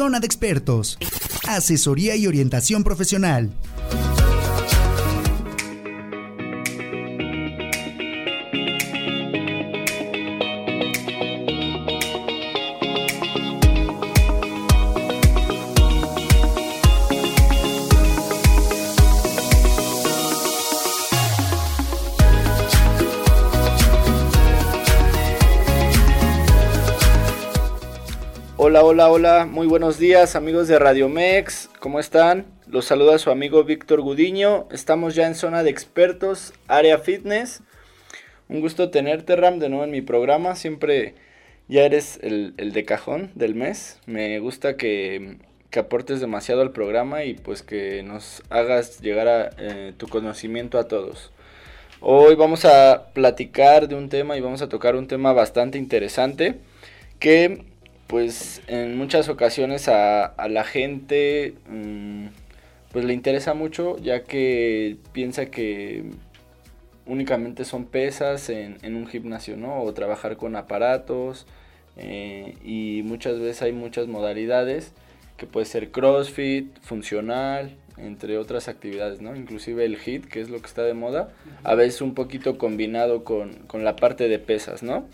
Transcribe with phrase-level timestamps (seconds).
[0.00, 0.96] Zona de expertos.
[1.46, 3.50] Asesoría y orientación profesional.
[28.92, 32.46] Hola, hola, muy buenos días amigos de Radio Mex, ¿cómo están?
[32.66, 37.62] Los saluda su amigo Víctor Gudiño, estamos ya en zona de expertos, área fitness.
[38.48, 41.14] Un gusto tenerte Ram de nuevo en mi programa, siempre
[41.68, 45.36] ya eres el, de cajón del mes, me gusta que,
[45.76, 50.88] aportes demasiado al programa y pues que nos hagas llegar a eh, tu conocimiento a
[50.88, 51.30] todos.
[52.00, 56.56] Hoy vamos a platicar de un tema y vamos a tocar un tema bastante interesante
[57.20, 57.70] que
[58.10, 62.26] pues en muchas ocasiones a, la gente mm,
[62.90, 66.02] pues le interesa mucho ya que piensa que
[67.06, 69.82] únicamente son pesas en, un gimnasio, ¿no?
[69.82, 71.46] O trabajar con aparatos
[71.96, 74.92] eh, y muchas veces hay muchas modalidades
[75.36, 79.36] que puede ser CrossFit, funcional, entre otras actividades, ¿no?
[79.36, 81.30] Inclusive el HIIT, que es lo que está de moda,
[81.62, 85.06] a veces un poquito combinado con, con la parte de pesas, ¿no?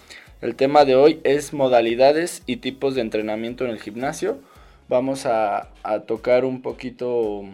[0.42, 4.38] El tema de hoy es modalidades y tipos de entrenamiento en el gimnasio.
[4.86, 5.70] Vamos a,
[6.06, 7.44] tocar un poquito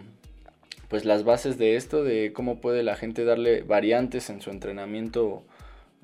[0.89, 5.43] pues las bases de esto, de cómo puede la gente darle variantes en su entrenamiento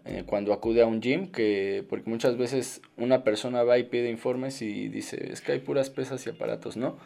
[0.05, 4.09] eh, cuando acude a un gym, que porque muchas veces una persona va y pide
[4.09, 6.97] informes y dice, es que hay puras pesas y aparatos, ¿no?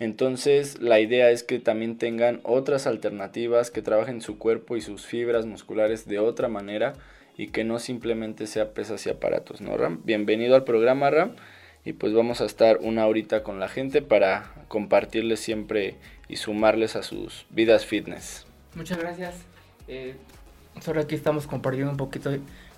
[0.00, 5.06] Entonces la idea es que también tengan otras alternativas, que trabajen su cuerpo y sus
[5.06, 6.94] fibras musculares de otra manera
[7.36, 10.00] y que no simplemente sea pesas y aparatos, ¿no, Ram?
[10.04, 11.32] Bienvenido al programa, Ram.
[11.84, 15.96] Y pues vamos a estar una horita con la gente para compartirles siempre
[16.28, 18.46] y sumarles a sus vidas fitness.
[18.74, 19.34] Muchas gracias.
[19.88, 20.14] Eh,
[20.80, 22.30] solo aquí estamos compartiendo un poquito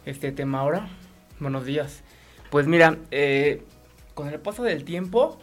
[0.06, 0.89] este tema ahora.
[1.39, 2.03] Buenos días.
[2.50, 3.62] Pues mira, eh,
[4.15, 5.39] con el paso del tiempo,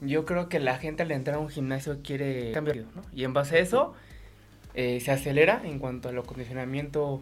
[0.00, 3.02] yo creo que la gente al entrar a un gimnasio quiere cambiar, ¿no?
[3.12, 3.94] Y en base a eso,
[4.74, 7.20] eh, se acelera en cuanto al acondicionamiento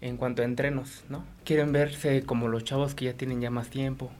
[0.00, 1.24] en cuanto a entrenos, ¿no?
[1.44, 4.10] Quieren verse como los chavos que ya tienen ya más tiempo,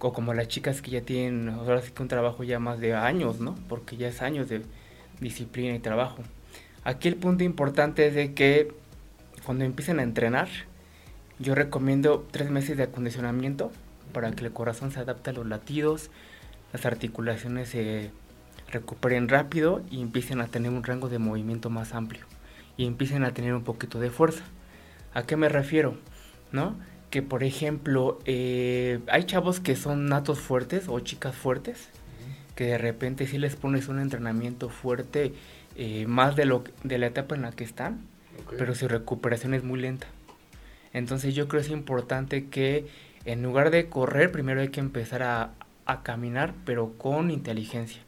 [0.00, 2.94] o como las chicas que ya tienen ahora sí que un trabajo ya más de
[2.94, 3.56] años, ¿no?
[3.68, 4.62] Porque ya es años de
[5.20, 6.22] disciplina y trabajo.
[6.84, 8.72] Aquí el punto importante es de que
[9.44, 10.48] cuando empiecen a entrenar,
[11.38, 13.72] yo recomiendo tres meses de acondicionamiento
[14.12, 16.10] para que el corazón se adapte a los latidos,
[16.72, 18.10] las articulaciones se
[18.70, 22.24] recuperen rápido y empiecen a tener un rango de movimiento más amplio
[22.76, 24.44] y empiecen a tener un poquito de fuerza.
[25.18, 25.96] ¿A qué me refiero?
[26.52, 26.76] ¿No?
[27.10, 31.88] Que por ejemplo, eh, hay chavos que son natos fuertes o chicas fuertes,
[32.54, 35.32] que de repente si les pones un entrenamiento fuerte,
[35.74, 37.98] eh, más de, lo, de la etapa en la que están,
[38.58, 40.06] pero su recuperación es muy lenta.
[40.92, 42.86] Entonces yo creo que es importante que
[43.24, 45.50] en lugar de correr, primero hay que empezar a,
[46.04, 48.02] caminar, pero con inteligencia.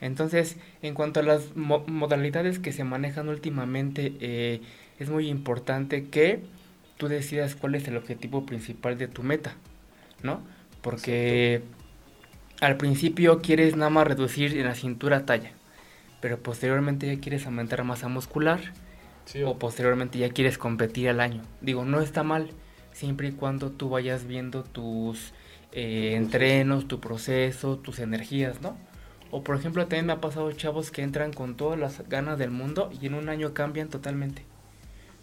[0.00, 4.62] Entonces, en cuanto a las modalidades que se manejan últimamente, eh,
[4.98, 6.42] es muy importante que
[6.96, 9.54] tú decidas cuál es el objetivo principal de tu meta,
[10.22, 10.42] ¿no?
[10.82, 11.62] Porque
[12.60, 15.52] al principio quieres nada más reducir en la cintura talla,
[16.20, 18.60] pero posteriormente ya quieres aumentar masa muscular
[19.44, 21.42] o posteriormente ya quieres competir al año.
[21.60, 22.50] Digo, no está mal,
[22.92, 25.32] siempre y cuando tú vayas viendo tus
[25.72, 28.76] eh, entrenos, tu proceso, tus energías, ¿no?
[29.30, 32.50] O por ejemplo, también me ha pasado chavos que entran con todas las ganas del
[32.50, 34.47] mundo y en un año cambian totalmente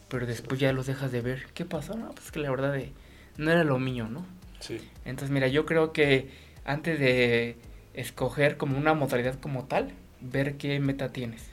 [0.10, 1.46] pero después ya los dejas de ver.
[1.54, 1.96] ¿Qué pasó?
[1.96, 2.92] No, pues que la verdad de,
[3.38, 4.26] no era lo mío, ¿no?
[4.60, 4.80] Sí.
[5.04, 6.30] Entonces, mira, yo creo que
[6.64, 7.58] antes de
[7.94, 11.48] escoger como una modalidad como tal, ver qué meta tienes.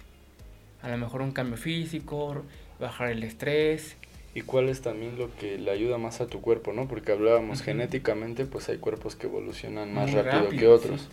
[0.83, 2.43] A lo mejor un cambio físico,
[2.81, 3.97] bajar el estrés.
[4.35, 6.89] Y cuál es también lo que le ayuda más a tu cuerpo, ¿no?
[6.89, 11.09] Porque hablábamos genéticamente, pues hay cuerpos que evolucionan más rápido, que otros.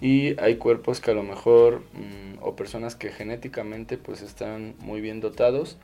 [0.00, 5.00] Y hay cuerpos que a lo mejor, mm, o personas que genéticamente pues están muy
[5.00, 5.78] bien dotados,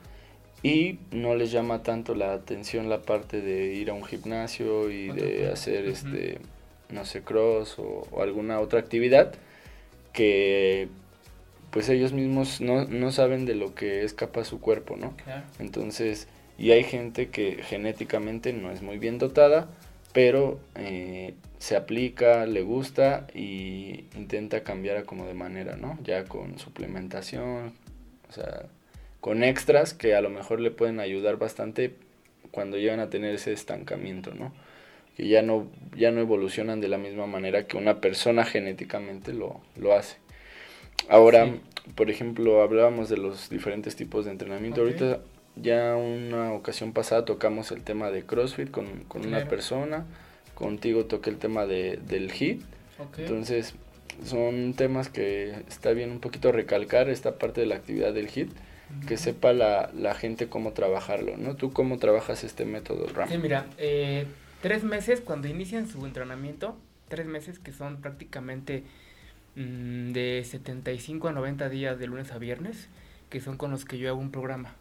[0.63, 5.09] y no les llama tanto la atención la parte de ir a un gimnasio y
[5.09, 6.39] de hacer este
[6.89, 9.33] no sé cross o, alguna otra actividad
[10.13, 10.87] que
[11.69, 15.13] pues ellos mismos no, no, saben de lo que es capaz su cuerpo no
[15.59, 16.27] entonces
[16.57, 19.67] y hay gente que genéticamente no es muy bien dotada
[20.13, 25.97] pero eh, se aplica, le gusta y intenta cambiar a como de manera, ¿no?
[26.03, 27.73] Ya con suplementación,
[28.29, 28.67] o sea,
[29.23, 31.93] con extras que a lo mejor le pueden ayudar bastante
[32.51, 34.51] cuando llegan a tener ese estancamiento, ¿no?
[35.15, 35.65] que ya no,
[35.95, 40.17] ya no evolucionan de la misma manera que una persona genéticamente lo, lo hace.
[41.07, 41.55] Ahora,
[41.95, 44.81] por ejemplo, hablábamos de los diferentes tipos de entrenamiento.
[44.81, 45.21] Ahorita
[45.55, 50.05] ya una ocasión pasada tocamos el tema de CrossFit con, una persona,
[50.53, 52.61] contigo toqué el tema de, del HIT.
[53.19, 53.73] Entonces,
[54.25, 58.51] son temas que está bien un poquito recalcar esta parte de la actividad del HIT,
[59.07, 61.55] que sepa la, la, gente cómo trabajarlo, ¿no?
[61.55, 63.29] ¿Tú cómo trabajas este método, Ram?
[63.29, 64.25] Sí, mira, eh,
[64.61, 66.77] tres meses cuando inician su entrenamiento,
[67.09, 68.83] tres meses que son prácticamente
[69.55, 72.89] mm, de 75 a 90 días de lunes a viernes,
[73.29, 74.75] que son con los que yo hago un programa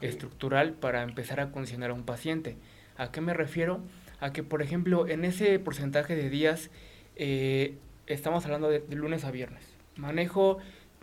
[0.00, 2.56] estructural para empezar a condicionar a un paciente.
[2.96, 3.80] ¿A qué me refiero?
[4.20, 6.70] A que, por ejemplo, en ese porcentaje de días,
[7.16, 7.74] eh,
[8.06, 9.62] estamos hablando de, lunes a viernes.
[9.96, 10.58] Manejo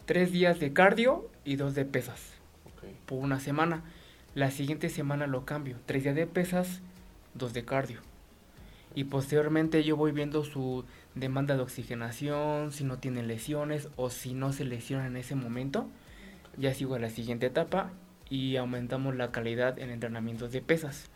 [0.05, 2.36] tres días de cardio y dos de pesas
[3.05, 3.83] por una semana.
[4.35, 5.77] La siguiente semana lo cambio.
[5.85, 6.81] Tres días de pesas,
[7.33, 7.99] dos de cardio.
[8.95, 10.83] Y posteriormente yo voy viendo su
[11.15, 15.87] demanda de oxigenación, si no tiene lesiones o si no se lesiona en ese momento.
[16.57, 17.91] Ya sigo a la siguiente etapa
[18.29, 21.09] y aumentamos la calidad en entrenamientos de pesas.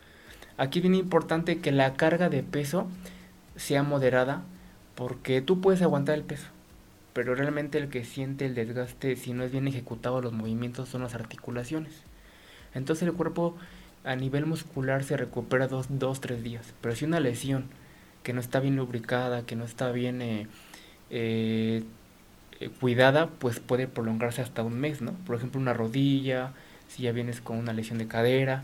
[0.58, 2.88] Aquí viene importante que la carga de peso
[3.56, 4.44] sea moderada
[4.96, 6.48] porque tú puedes aguantar el peso,
[7.14, 11.02] pero realmente el que siente el desgaste si no es bien ejecutado los movimientos son
[11.02, 12.04] las articulaciones.
[12.74, 13.56] Entonces el cuerpo
[14.04, 17.66] a nivel muscular se recupera dos, dos tres días, pero si una lesión
[18.24, 20.48] que no está bien lubricada, que no está bien eh,
[21.10, 21.84] eh,
[22.80, 25.14] cuidada, pues puede prolongarse hasta un mes, ¿no?
[25.26, 26.54] Por ejemplo, una rodilla,
[26.88, 28.64] si ya vienes con una lesión de cadera,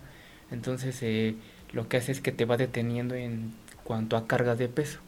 [0.51, 1.35] entonces eh,
[1.73, 3.53] lo que hace es que te va deteniendo en
[3.83, 4.99] cuanto a cargas de peso.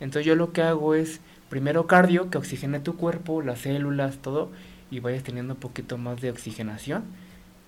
[0.00, 4.50] Entonces yo lo que hago es primero cardio, que oxigene tu cuerpo, las células, todo,
[4.90, 7.04] y vayas teniendo un poquito más de oxigenación,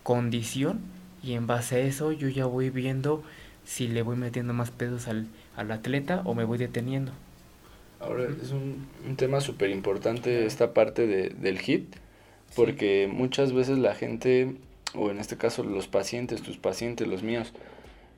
[0.02, 0.80] condición,
[1.22, 3.22] y en base a eso yo ya voy viendo
[3.64, 5.26] si le voy metiendo más pesos al,
[5.56, 7.12] al atleta o me voy deteniendo.
[7.98, 11.96] Ahora es un, un tema súper importante esta parte de, del HIT,
[12.54, 14.56] porque muchas veces la gente
[14.94, 17.52] o en este caso los pacientes, tus pacientes, los míos,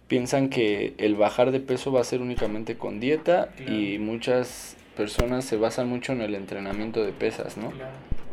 [0.07, 5.45] piensan que el bajar de peso va a ser únicamente con dieta y muchas personas
[5.45, 7.73] se basan mucho en el entrenamiento de pesas, ¿no?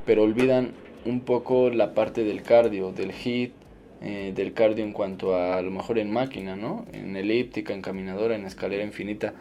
[0.03, 0.71] Pero olvidan
[1.06, 3.53] un poco la parte del cardio, del HIT,
[4.01, 6.88] eh, del cardio en cuanto a a lo mejor en máquina, ¿no?
[6.91, 9.35] En elíptica, en caminadora, en escalera infinita.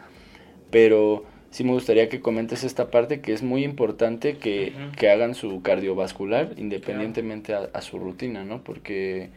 [0.69, 4.73] Pero sí me gustaría que comentes esta parte que es muy importante que,
[5.11, 8.63] hagan su cardiovascular independientemente a, su rutina, ¿no?
[8.63, 9.31] Porque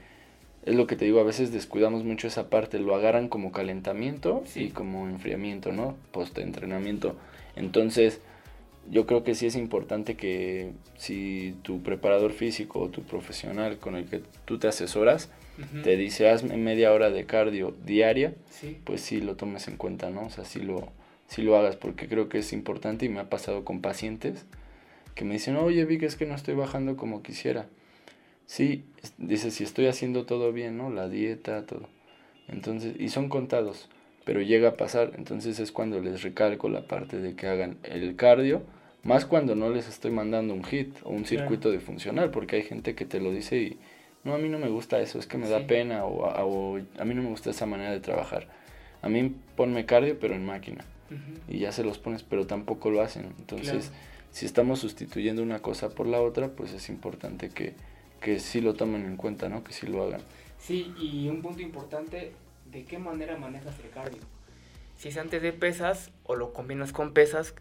[0.66, 4.44] es lo que te digo, a veces descuidamos mucho esa parte, lo agarran como calentamiento
[4.54, 5.96] y como enfriamiento, ¿no?
[6.12, 7.16] Post-entrenamiento.
[7.58, 8.20] Entonces,
[8.90, 13.96] yo creo que sí es importante que si tu preparador físico o tu profesional con
[13.96, 15.30] el que tú te asesoras
[15.82, 18.34] te dice hazme media hora de cardio diaria,
[18.84, 20.26] pues sí lo tomes en cuenta, ¿no?
[20.26, 20.92] O sea, sí lo,
[21.26, 24.46] si lo hagas, porque creo que es importante y me ha pasado con pacientes
[25.16, 27.66] que me dicen, oye, vi que es que no estoy bajando como quisiera.
[28.46, 28.84] Sí,
[29.18, 30.90] dice, si estoy haciendo todo bien, ¿no?
[30.90, 31.88] La dieta, todo.
[32.46, 33.88] Entonces, y son contados,
[34.28, 38.14] pero llega a pasar, entonces es cuando les recalco la parte de que hagan el
[38.14, 38.60] cardio,
[39.02, 42.62] más cuando no les estoy mandando un hit o un circuito de funcional, porque hay
[42.62, 43.78] gente que te lo dice y,
[44.24, 47.04] no, a mí no me gusta eso, es que me da pena o, o a
[47.06, 48.48] mí no me gusta esa manera de trabajar.
[49.00, 50.84] A mí ponme cardio, pero en máquina
[51.48, 53.32] y ya se los pones, pero tampoco lo hacen.
[53.38, 53.92] Entonces,
[54.30, 57.72] si estamos sustituyendo una cosa por la otra, pues es importante que,
[58.20, 59.64] que sí lo tomen en cuenta, ¿no?
[59.64, 60.20] Que sí lo hagan.
[60.58, 62.32] Sí, y un punto importante,
[62.70, 64.20] ¿de qué manera manejas el cardio?
[64.96, 67.54] Si es antes de pesas o lo combinas con pesas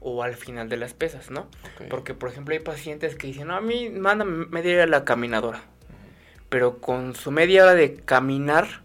[0.00, 1.48] o al final de las pesas, ¿no?
[1.88, 5.62] Porque, por ejemplo, hay pacientes que dicen, no, a mí manda media hora la caminadora.
[6.50, 8.82] Pero con su media hora de caminar,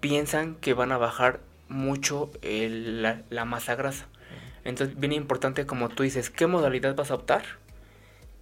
[0.00, 4.06] piensan que van a bajar mucho la, masa grasa.
[4.64, 7.44] Entonces, bien importante, como tú dices, ¿qué modalidad vas a optar?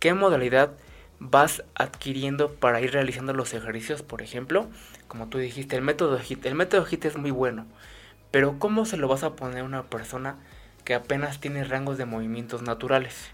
[0.00, 0.72] ¿Qué modalidad
[1.18, 4.02] vas adquiriendo para ir realizando los ejercicios?
[4.02, 4.68] Por ejemplo,
[5.08, 6.46] como tú dijiste, el método HIT.
[6.46, 7.66] El método HIT es muy bueno,
[8.30, 10.36] pero ¿cómo se lo vas a poner a una persona
[10.84, 13.30] que apenas tiene rangos de movimientos naturales?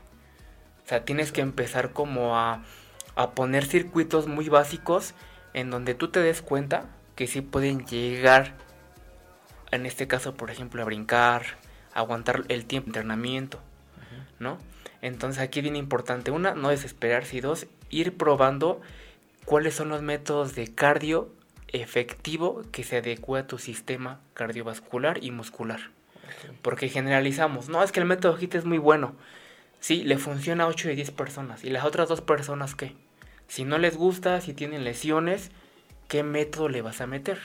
[0.85, 2.65] O sea, tienes que empezar como a,
[3.17, 5.15] a poner circuitos muy básicos
[5.55, 8.55] en donde tú te des cuenta que sí pueden llegar
[9.71, 11.43] en este caso, por ejemplo, a brincar,
[11.95, 13.61] aguantar el tiempo de entrenamiento,
[14.39, 14.59] ¿no?
[15.03, 18.81] Entonces aquí viene importante, una, no desesperarse y dos, ir probando
[19.45, 21.31] cuáles son los métodos de cardio
[21.69, 25.91] efectivo que se adecua a tu sistema cardiovascular y muscular.
[26.63, 29.15] Porque generalizamos, no, es que el método HIT es muy bueno.
[29.81, 31.65] Sí, le funciona a 8 de 10 personas.
[31.65, 32.95] ¿Y las otras dos personas qué?
[33.49, 35.51] Si no les gusta, si tienen lesiones,
[36.07, 37.39] ¿qué método le vas a meter?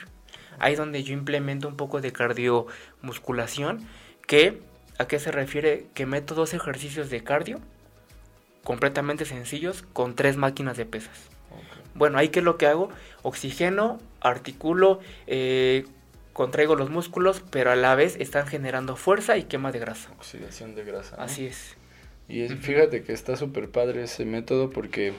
[0.58, 3.86] Ahí es donde yo implemento un poco de cardiomusculación,
[4.26, 4.60] que
[4.98, 5.86] ¿a qué se refiere?
[5.94, 7.60] Que meto dos ejercicios de cardio
[8.66, 11.16] completamente sencillos con tres máquinas de pesas.
[11.94, 12.90] Bueno, ahí qué es lo que hago?
[13.22, 14.98] Oxigeno, articulo,
[15.28, 15.84] eh,
[16.32, 20.10] contraigo los músculos, pero a la vez están generando fuerza y quema de grasa.
[20.18, 21.16] Oxidación de grasa.
[21.16, 21.76] Así es.
[22.28, 25.14] Y fíjate que está súper padre ese método porque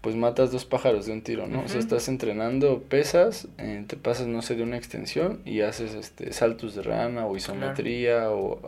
[0.00, 1.62] pues matas dos pájaros de un tiro, ¿no?
[1.62, 5.94] O sea, estás entrenando pesas, eh, te pasas, no sé, de una extensión y haces
[5.94, 8.60] este saltos de rana o isometría o...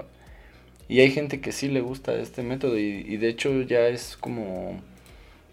[0.89, 4.17] Y hay gente que sí le gusta este método y, y, de hecho ya es
[4.19, 4.81] como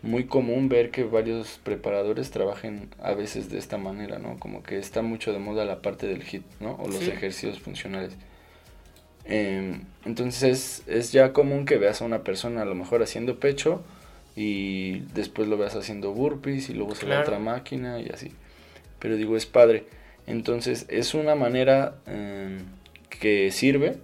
[0.01, 4.39] muy común ver que varios preparadores trabajen a veces de esta manera, ¿no?
[4.39, 6.73] Como que está mucho de moda la parte del HIT, ¿no?
[6.75, 8.13] O los ejercicios funcionales.
[9.25, 13.83] Em, entonces es ya común que veas a una persona a lo mejor haciendo pecho
[14.35, 18.31] y después lo veas haciendo burpees y luego se va a otra máquina y así.
[18.99, 19.85] Pero digo, es padre.
[20.25, 22.59] Entonces es una manera em,
[23.09, 23.97] que sirve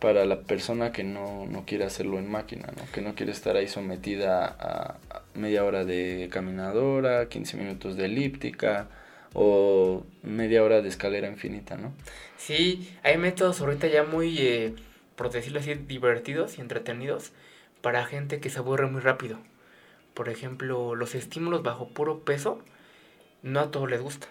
[0.00, 2.90] para la persona que no, no, quiere hacerlo en máquina, ¿no?
[2.92, 4.98] que no quiere estar ahí sometida a,
[5.34, 8.88] media hora de caminadora, 15 minutos de elíptica
[9.34, 11.92] o media hora de escalera infinita, ¿no?
[12.36, 14.74] Sí, hay métodos ahorita ya muy, eh,
[15.16, 17.32] por decirlo así, divertidos y entretenidos
[17.82, 19.38] para gente que se aburre muy rápido.
[20.14, 22.60] Por ejemplo, los estímulos bajo puro peso,
[23.42, 24.28] no a todos les gusta.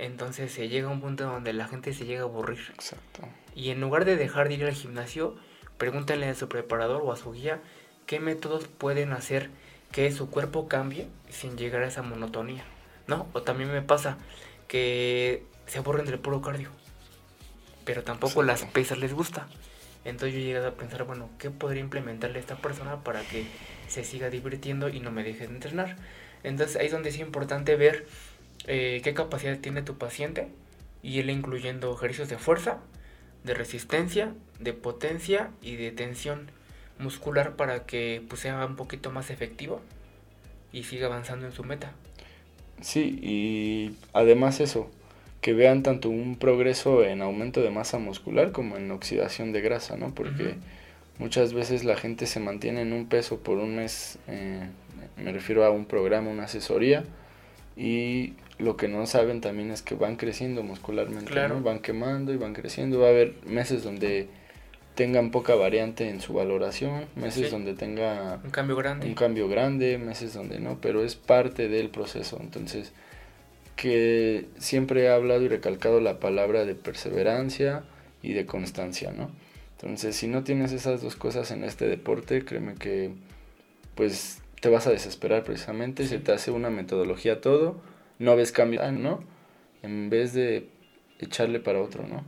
[0.00, 2.72] Entonces se llega a un punto donde la gente se llega a aburrir.
[2.72, 3.28] Exacto.
[3.54, 5.36] Y en lugar de dejar de ir al gimnasio,
[5.76, 7.60] pregúntenle a su preparador o a su guía
[8.06, 9.50] qué métodos pueden hacer
[9.92, 12.64] que su cuerpo cambie sin llegar a esa monotonía.
[13.08, 13.26] ¿No?
[13.34, 14.16] O también me pasa
[14.68, 16.70] que se aburren del puro cardio.
[17.84, 19.48] Pero tampoco las pesas les gusta.
[20.06, 23.44] Entonces yo he llegado a pensar, bueno, ¿qué podría implementarle a esta persona para que
[23.86, 25.96] se siga divirtiendo y no me deje de entrenar?
[26.42, 28.06] Entonces ahí es donde es importante ver
[28.66, 30.48] eh, qué capacidad tiene tu paciente
[31.02, 32.78] y él incluyendo ejercicios de fuerza,
[33.44, 36.50] de resistencia, de potencia y de tensión
[36.98, 39.80] muscular para que pues, sea un poquito más efectivo
[40.72, 41.92] y siga avanzando en su meta.
[42.80, 44.90] Sí, y además eso,
[45.40, 49.96] que vean tanto un progreso en aumento de masa muscular como en oxidación de grasa,
[49.96, 50.14] ¿no?
[50.14, 50.54] Porque
[51.18, 54.66] muchas veces la gente se mantiene en un peso por un mes, eh,
[55.16, 57.04] me refiero a un programa, una asesoría,
[57.76, 61.60] y lo que no saben también es que van creciendo muscularmente, ¿no?
[61.62, 63.00] Van quemando y van creciendo.
[63.00, 64.28] Va a haber meses donde
[64.94, 69.06] tengan poca variante en su valoración, meses donde tenga un cambio grande.
[69.06, 72.38] Un cambio grande, meses donde no, pero es parte del proceso.
[72.40, 72.92] Entonces,
[73.76, 77.84] que siempre he hablado y recalcado la palabra de perseverancia
[78.22, 79.30] y de constancia, ¿no?
[79.80, 83.12] Entonces, si no tienes esas dos cosas en este deporte, créeme que
[83.94, 87.80] pues te vas a desesperar precisamente, se te hace una metodología todo,
[88.20, 89.24] no ves cambio, ¿no?
[89.82, 90.68] En vez de
[91.18, 92.24] echarle para otro, ¿no?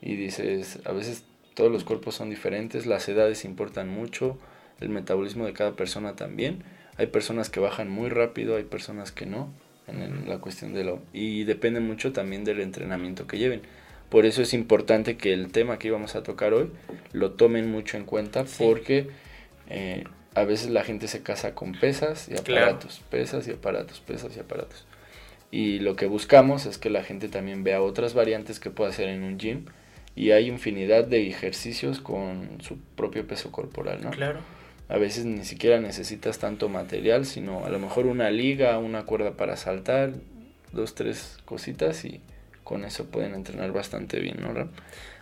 [0.00, 1.24] Y dices, a veces
[1.54, 4.38] todos los cuerpos son diferentes, las edades importan mucho,
[4.80, 6.64] el metabolismo de cada persona también.
[6.96, 9.52] Hay personas que bajan muy rápido, hay personas que no
[9.86, 11.02] en la cuestión de lo...
[11.12, 13.62] Y depende mucho también del entrenamiento que lleven.
[14.08, 16.70] Por eso es importante que el tema que íbamos a tocar hoy
[17.12, 19.08] lo tomen mucho en cuenta porque
[19.68, 24.36] eh, a veces la gente se casa con pesas y aparatos, pesas y aparatos, pesas
[24.36, 24.86] y aparatos.
[25.50, 29.08] Y lo que buscamos es que la gente también vea otras variantes que puede hacer
[29.08, 29.64] en un gym
[30.14, 34.10] y hay infinidad de ejercicios con su propio peso corporal, ¿no?
[34.10, 34.40] Claro
[34.90, 39.36] a veces ni siquiera necesitas tanto material, sino a lo mejor una liga, una cuerda
[39.36, 40.14] para saltar,
[40.72, 42.20] dos, tres cositas y
[42.64, 44.68] con eso pueden entrenar bastante bien, ¿no?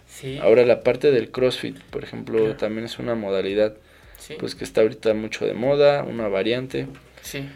[0.07, 0.39] Sí.
[0.39, 3.77] Ahora la parte del CrossFit, por ejemplo, también es una modalidad
[4.41, 6.87] pues que está ahorita mucho de moda, una variante.
[7.21, 7.47] Sí.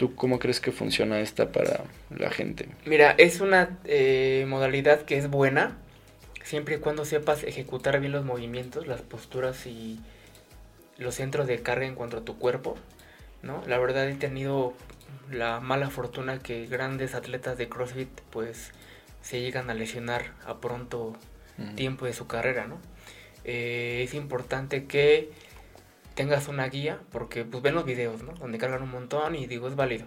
[0.00, 2.70] ¿Tú cómo crees que funciona esta para la gente?
[2.86, 5.76] Mira, es una eh, modalidad que es buena
[6.42, 10.00] siempre y cuando sepas ejecutar bien los movimientos, las posturas y
[10.96, 12.78] los centros de carga en cuanto a tu cuerpo,
[13.42, 13.62] ¿no?
[13.66, 14.72] La verdad he tenido
[15.30, 18.72] la mala fortuna que grandes atletas de CrossFit pues
[19.20, 21.14] se llegan a lesionar a pronto
[21.76, 22.78] tiempo de su carrera, ¿no?
[23.44, 25.30] Eh, es importante que
[26.20, 28.32] tengas una guía porque pues ven los videos, ¿no?
[28.32, 30.04] Donde cargan un montón y digo es válido.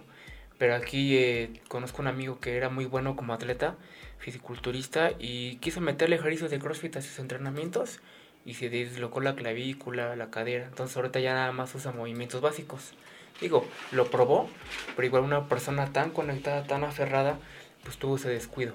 [0.58, 3.74] Pero aquí eh, conozco un amigo que era muy bueno como atleta,
[4.20, 7.98] fisiculturista y quiso meterle ejercicios de CrossFit a sus entrenamientos
[8.44, 10.66] y se dislocó la clavícula, la cadera.
[10.66, 12.92] Entonces ahorita ya nada más usa movimientos básicos.
[13.40, 14.48] Digo, lo probó,
[14.94, 17.40] pero igual una persona tan conectada, tan aferrada,
[17.82, 18.74] pues tuvo ese descuido,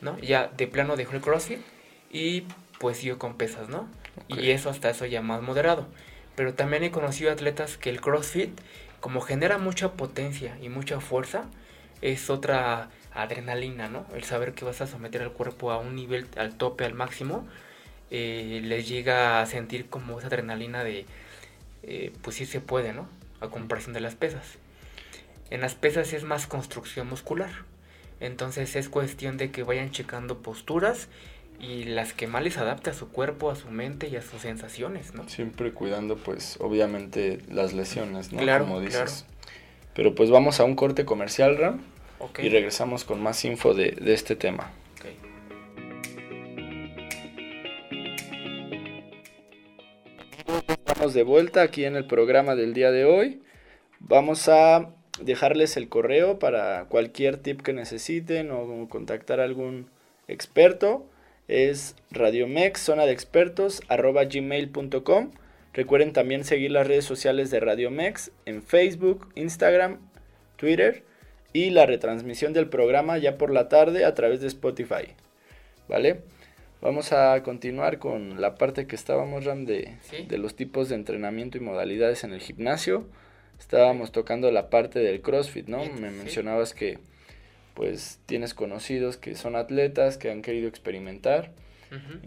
[0.00, 0.18] ¿no?
[0.20, 1.60] Ya de plano dejó el CrossFit
[2.10, 2.44] y
[2.78, 3.86] pues siguió con pesas, ¿no?
[4.26, 5.86] Y eso hasta eso ya más moderado.
[6.38, 8.50] Pero también he conocido atletas que el CrossFit,
[9.00, 11.46] como genera mucha potencia y mucha fuerza,
[12.00, 14.06] es otra adrenalina, ¿no?
[14.14, 17.44] El saber que vas a someter al cuerpo a un nivel al tope, al máximo,
[18.12, 21.06] eh, les llega a sentir como esa adrenalina de,
[21.82, 23.08] eh, pues sí se puede, ¿no?
[23.40, 24.58] A comparación de las pesas.
[25.50, 27.50] En las pesas es más construcción muscular.
[28.20, 31.08] Entonces es cuestión de que vayan checando posturas
[31.60, 34.42] y las que más les adapte a su cuerpo, a su mente y a sus
[34.42, 35.28] sensaciones, ¿no?
[35.28, 38.40] Siempre cuidando, pues, obviamente las lesiones, ¿no?
[38.40, 39.26] Claro, Como dices.
[39.94, 41.80] Pero pues vamos a un corte comercial, Ram,
[42.20, 42.38] Ok.
[42.40, 44.70] y regresamos con más info de, de este tema.
[45.00, 45.06] Ok.
[50.68, 53.42] Estamos de vuelta aquí en el programa del día de hoy.
[54.00, 59.90] Vamos a dejarles el correo para cualquier tip que necesiten o contactar a algún
[60.28, 61.06] experto.
[61.48, 65.30] Es radiomex, zona de expertos, arroba gmail.com.
[65.72, 69.98] Recuerden también seguir las redes sociales de Radiomex en Facebook, Instagram,
[70.56, 71.04] Twitter
[71.52, 75.14] y la retransmisión del programa ya por la tarde a través de Spotify.
[75.88, 76.20] ¿Vale?
[76.80, 80.26] Vamos a continuar con la parte que estábamos, Ram, de, Sí.
[80.28, 83.06] de los tipos de entrenamiento y modalidades en el gimnasio.
[83.58, 85.84] Estábamos tocando la parte del CrossFit, ¿no?
[85.84, 86.98] Me mencionabas que
[87.78, 91.52] pues tienes conocidos que son atletas, que han querido experimentar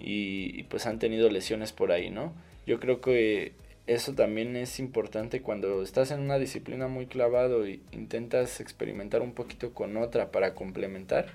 [0.02, 2.34] y, y, pues han tenido lesiones por ahí, ¿no?
[2.66, 3.52] Yo creo que
[3.86, 9.34] eso también es importante cuando estás en una disciplina muy clavado y intentas experimentar un
[9.34, 11.28] poquito con otra para complementar.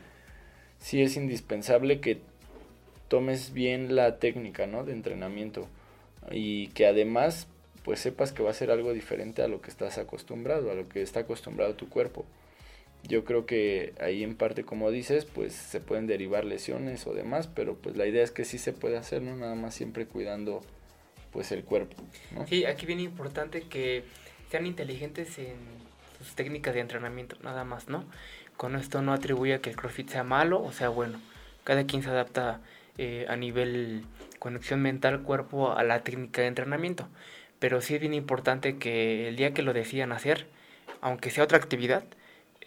[0.79, 2.19] Sí es indispensable que
[3.09, 4.83] tomes bien la técnica, ¿no?
[4.83, 5.69] De entrenamiento
[6.31, 7.49] y que además
[7.85, 10.89] pues sepas que va a ser algo diferente a lo que estás acostumbrado, a lo
[10.89, 12.25] que está acostumbrado tu cuerpo.
[13.09, 17.47] Yo creo que ahí en parte, como dices, pues se pueden derivar lesiones o demás,
[17.47, 19.37] pero pues la idea es que sí se puede hacer, ¿no?
[19.37, 20.63] Nada más siempre cuidando
[21.33, 21.97] pues el cuerpo,
[22.33, 22.47] ¿no?
[22.47, 24.05] Sí, aquí viene importante que
[24.51, 25.57] sean inteligentes en
[26.19, 28.05] sus técnicas de entrenamiento, nada más, ¿no?
[28.57, 31.21] Con esto no atribuye que el CrossFit sea malo o sea bueno.
[31.65, 32.61] Cada quien se adapta
[32.97, 34.05] eh, a nivel
[34.39, 37.09] conexión mental-cuerpo a la técnica de entrenamiento.
[37.59, 40.47] Pero sí es bien importante que el día que lo decidan hacer,
[41.01, 42.05] aunque sea otra actividad,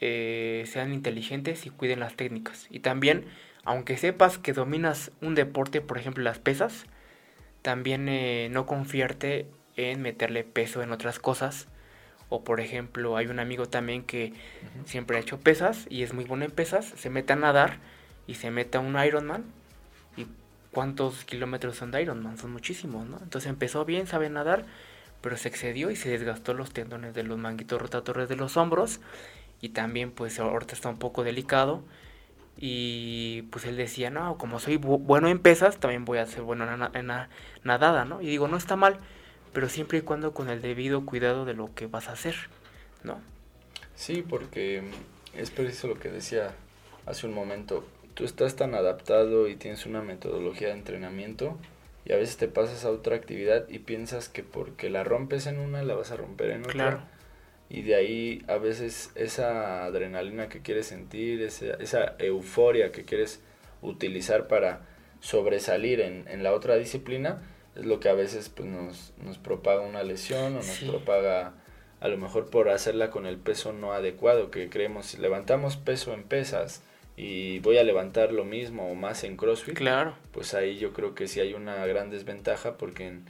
[0.02, 2.68] eh, sean inteligentes y cuiden las técnicas.
[2.70, 3.26] Y también,
[3.64, 6.86] aunque sepas que dominas un deporte, por ejemplo las pesas,
[7.62, 11.68] también eh, no confiarte en meterle peso en otras cosas.
[12.30, 14.34] O por ejemplo, hay un amigo también que
[14.86, 17.80] siempre ha hecho pesas y es muy bueno en pesas, se mete a nadar
[18.28, 19.46] y se mete a un Ironman.
[20.16, 20.28] ¿Y
[20.72, 22.38] cuántos kilómetros son de Ironman?
[22.38, 23.18] Son muchísimos, ¿no?
[23.24, 24.66] Entonces empezó bien, sabe nadar,
[25.22, 29.00] pero se excedió y se desgastó los tendones de los manguitos rotatorios de los hombros.
[29.62, 31.84] Y también pues ahorita está un poco delicado.
[32.58, 36.44] Y pues él decía, no, como soy bu- bueno en pesas, también voy a ser
[36.44, 37.30] bueno en, na- en na-
[37.64, 38.22] nadada, ¿no?
[38.22, 39.00] Y digo, no está mal,
[39.54, 42.36] pero siempre y cuando con el debido cuidado de lo que vas a hacer,
[43.04, 43.22] ¿no?
[43.96, 44.84] Sí, porque
[45.36, 46.54] es preciso lo que decía
[47.06, 47.86] hace un momento.
[48.14, 51.58] Tú estás tan adaptado y tienes una metodología de entrenamiento
[52.06, 55.60] y a veces te pasas a otra actividad y piensas que porque la rompes en
[55.60, 56.98] una la vas a romper en otra.
[56.98, 57.02] Claro.
[57.70, 63.42] Y de ahí a veces esa adrenalina que quieres sentir, esa, esa euforia que quieres
[63.82, 64.82] utilizar para
[65.20, 67.42] sobresalir en, en la otra disciplina,
[67.76, 70.86] es lo que a veces pues, nos, nos propaga una lesión o nos Sí.
[70.88, 71.54] propaga
[72.02, 76.14] a lo mejor por hacerla con el peso no adecuado, que creemos si levantamos peso
[76.14, 76.82] en pesas
[77.18, 80.16] y voy a levantar lo mismo o más en CrossFit, Claro.
[80.32, 83.26] pues ahí yo creo que sí hay una gran desventaja porque en,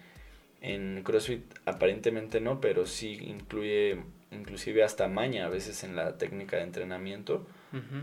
[0.61, 3.97] en CrossFit aparentemente no, pero sí incluye
[4.31, 7.45] inclusive hasta maña a veces en la técnica de entrenamiento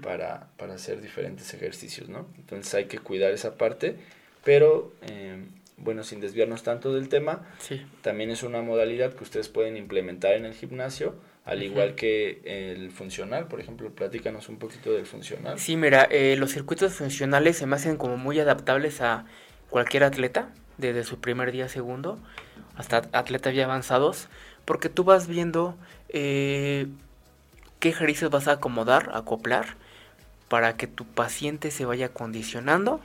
[0.03, 2.27] para, para hacer diferentes ejercicios, ¿no?
[2.37, 3.97] Entonces hay que cuidar esa parte,
[4.45, 5.45] pero eh,
[5.77, 7.85] bueno, sin desviarnos tanto del tema, Sí.
[8.03, 12.91] también es una modalidad que ustedes pueden implementar en el gimnasio, al igual que el
[12.91, 15.59] funcional, por ejemplo, platícanos un poquito del funcional.
[15.61, 19.27] Sí, mira, eh, los circuitos funcionales se me hacen como muy adaptables a
[19.71, 22.19] cualquier atleta, desde su primer día, segundo,
[22.77, 24.29] hasta atletas ya avanzados,
[24.65, 25.77] porque tú vas viendo
[26.09, 26.87] eh,
[27.81, 29.77] qué ejercicios vas a acomodar, acoplar,
[30.49, 33.01] para que tu paciente se vaya condicionando,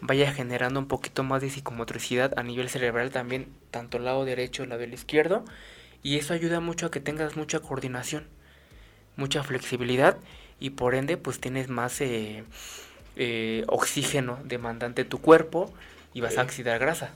[0.00, 4.62] vaya generando un poquito más de psicomotricidad a nivel cerebral también, tanto el lado derecho,
[4.62, 5.44] el lado izquierdo,
[6.02, 8.26] y eso ayuda mucho a que tengas mucha coordinación,
[9.16, 10.16] mucha flexibilidad
[10.60, 12.44] y por ende pues tienes más eh,
[13.16, 15.72] eh, oxígeno demandante tu cuerpo
[16.12, 17.14] y vas a oxidar grasa.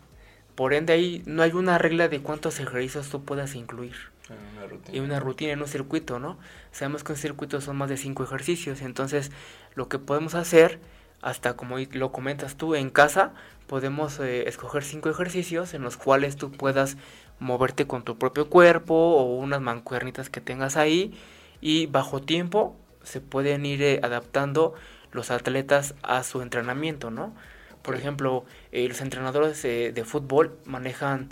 [0.55, 3.95] Por ende ahí no hay una regla de cuántos ejercicios tú puedas incluir
[4.31, 4.97] En una rutina.
[4.97, 6.39] y una rutina en un circuito, ¿no?
[6.73, 9.31] Sabemos que un circuito son más de cinco ejercicios, entonces
[9.75, 10.81] lo que podemos hacer,
[11.23, 13.33] hasta como lo comentas tú en casa,
[13.69, 16.97] podemos eh, escoger cinco ejercicios en los cuales tú puedas
[17.39, 21.15] moverte con tu propio cuerpo o unas mancuernitas que tengas ahí
[21.61, 24.75] y bajo tiempo se pueden ir eh, adaptando
[25.13, 27.35] los atletas a su entrenamiento, ¿no?
[27.83, 31.29] Por ejemplo, eh, los entrenadores de fútbol manejan,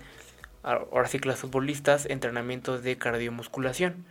[0.66, 4.04] ahora sí que los futbolistas, entrenamientos de cardiomusculación.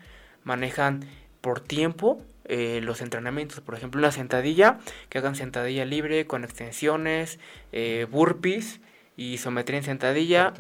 [0.44, 1.06] Manejan
[1.42, 3.60] por tiempo eh, los entrenamientos.
[3.60, 7.40] Por ejemplo, una sentadilla, que hagan sentadilla libre con extensiones,
[7.72, 8.80] eh, burpees
[9.18, 10.54] y isometría en sentadilla.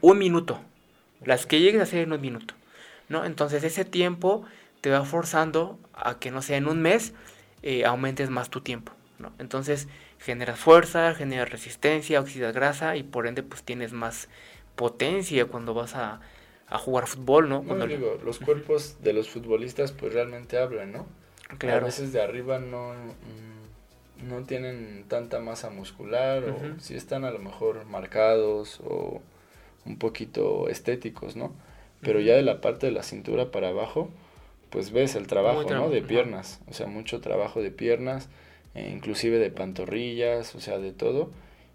[0.00, 0.60] Un minuto.
[1.24, 2.54] Las que llegues a hacer en un minuto.
[3.08, 3.24] ¿no?
[3.24, 4.44] Entonces ese tiempo
[4.80, 7.14] te va forzando a que, no sea, en un mes
[7.62, 8.92] eh, aumentes más tu tiempo.
[9.18, 9.32] ¿no?
[9.38, 14.28] Entonces generas fuerza, generas resistencia, oxidas grasa y por ende pues tienes más
[14.78, 16.20] potencia cuando vas a,
[16.68, 17.62] a jugar fútbol, ¿no?
[17.64, 21.06] Cuando digo, los cuerpos de los futbolistas pues realmente hablan, ¿no?
[21.58, 21.82] Claro.
[21.82, 27.30] A veces de arriba no, mm, no tienen tanta masa muscular o si están a
[27.30, 29.20] lo mejor marcados o
[29.84, 31.52] un poquito estéticos, ¿no?
[32.00, 34.10] Pero ya de la parte de la cintura para abajo,
[34.70, 35.90] pues ves el trabajo, ¿no?
[35.90, 38.28] De piernas, o sea, mucho trabajo de piernas,
[38.74, 41.30] eh, inclusive de pantorrillas, o sea, de todo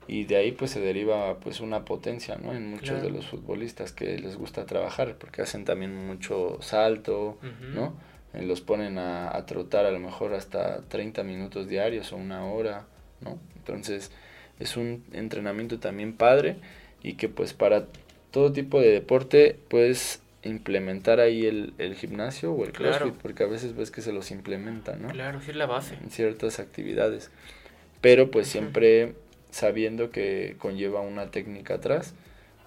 [0.07, 3.91] y de ahí pues se deriva pues una potencia no en muchos de los futbolistas
[3.91, 7.37] que les gusta trabajar porque hacen también mucho salto
[7.73, 7.93] no
[8.33, 12.45] eh, los ponen a, a, trotar a lo mejor hasta 30 minutos diarios o una
[12.45, 12.85] hora
[13.21, 14.11] no entonces
[14.59, 16.57] es un entrenamiento también padre
[17.01, 17.85] y que pues para
[18.31, 23.47] todo tipo de deporte puedes implementar ahí el, el gimnasio o el crossfit porque a
[23.47, 25.95] veces ves que se los implementa no claro sí es la base.
[26.01, 27.31] En ciertas actividades.
[28.01, 29.13] Pero pues siempre
[29.53, 32.15] sabiendo que conlleva una técnica atrás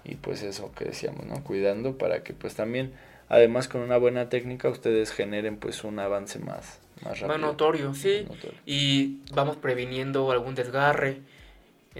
[0.05, 1.43] y pues eso que decíamos, ¿no?
[1.43, 2.93] Cuidando para que pues también,
[3.27, 7.27] además con una buena técnica, ustedes generen pues un avance más, más rápido.
[7.27, 8.25] Más notorio, sí.
[8.65, 11.19] Y vamos previniendo algún desgarre,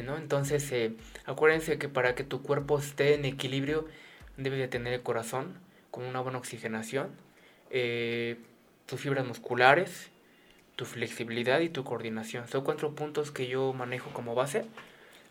[0.01, 0.15] ¿no?
[0.15, 0.93] Entonces, eh,
[1.25, 3.87] acuérdense que para que tu cuerpo esté en equilibrio,
[4.37, 5.55] debe de tener el corazón
[5.91, 7.09] con una buena oxigenación,
[7.71, 8.37] eh,
[8.85, 10.11] tus fibras musculares,
[10.77, 12.47] tu flexibilidad y tu coordinación.
[12.47, 14.63] Son cuatro puntos que yo manejo como base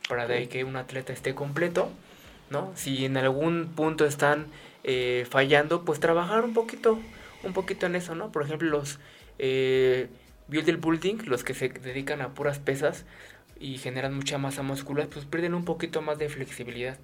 [0.08, 1.88] para de que un atleta esté completo,
[2.50, 2.72] ¿no?
[2.74, 4.46] Si en algún punto están
[4.84, 6.98] eh, fallando, pues trabajar un poquito,
[7.44, 8.32] un poquito en eso, ¿no?
[8.32, 8.98] Por ejemplo, los
[9.38, 10.08] eh,
[10.48, 13.04] building, los que se dedican a puras pesas
[13.60, 16.98] y generan mucha masa muscular, pues pierden un poquito más de flexibilidad.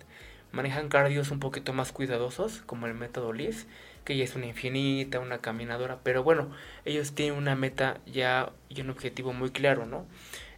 [0.51, 3.67] Manejan cardios un poquito más cuidadosos, como el método LIS,
[4.05, 6.51] que ya es una infinita, una caminadora, pero bueno,
[6.85, 10.07] ellos tienen una meta ya y un objetivo muy claro, ¿no?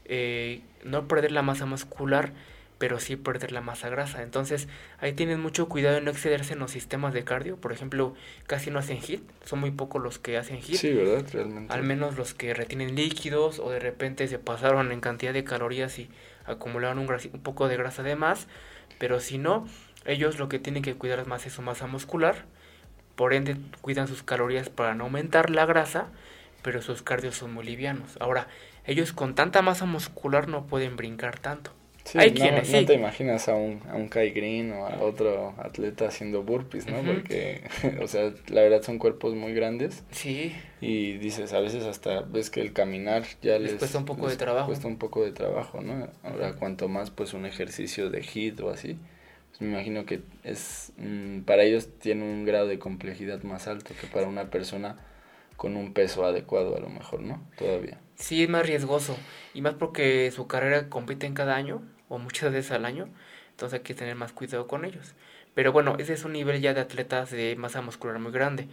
[0.06, 2.32] Eh, no perder la masa muscular,
[2.78, 4.22] pero sí perder la masa grasa.
[4.22, 7.56] Entonces, ahí tienen mucho cuidado en no excederse en los sistemas de cardio.
[7.56, 8.14] Por ejemplo,
[8.46, 10.76] casi no hacen HIT, son muy pocos los que hacen HIT.
[10.76, 11.24] Sí, ¿verdad?
[11.32, 11.72] Realmente.
[11.72, 15.98] Al menos los que retienen líquidos o de repente se pasaron en cantidad de calorías
[15.98, 16.10] y
[16.44, 18.48] acumularon un, un poco de grasa de más.
[18.98, 19.66] Pero si no,
[20.04, 22.44] ellos lo que tienen que cuidar más es su masa muscular
[23.16, 26.08] por ende, cuidan sus calorías para no aumentar la grasa,
[26.62, 28.16] pero sus cardios son muy livianos.
[28.20, 28.48] Ahora,
[28.86, 31.72] ellos con tanta masa muscular no pueden brincar tanto.
[32.04, 35.00] Sí, Hay no, quienes, no te imaginas a un, a un Kai Green o a
[35.00, 37.00] otro atleta haciendo burpees, ¿no?
[37.02, 37.62] Porque,
[38.02, 40.04] o sea, la verdad son cuerpos muy grandes.
[40.10, 40.54] Sí.
[40.82, 44.36] Y dices, a veces hasta ves que el caminar ya les, cuesta un poco de
[44.36, 44.66] trabajo.
[44.66, 46.08] Cuesta un poco de trabajo, ¿no?
[46.22, 48.98] Ahora, cuanto más, pues, un ejercicio de HIIT o así,
[49.60, 54.06] me imagino que es mm, para ellos tiene un grado de complejidad más alto que
[54.06, 54.96] para una persona
[55.56, 57.42] con un peso adecuado a lo mejor, ¿no?
[57.56, 58.00] Todavía.
[58.16, 59.16] Sí, es más riesgoso
[59.54, 63.08] y más porque su carrera compite en cada año o muchas veces al año,
[63.50, 65.14] entonces hay que tener más cuidado con ellos.
[65.54, 68.68] Pero bueno, ese es un nivel ya de atletas de masa muscular muy grande.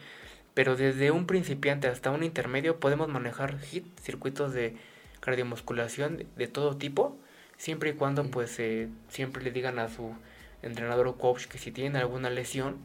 [0.53, 4.75] Pero desde un principiante hasta un intermedio podemos manejar HIT, circuitos de
[5.21, 7.17] cardiomusculación de todo tipo,
[7.57, 10.15] siempre y cuando pues eh, siempre le digan a su
[10.63, 12.77] entrenador o coach que si tienen alguna lesión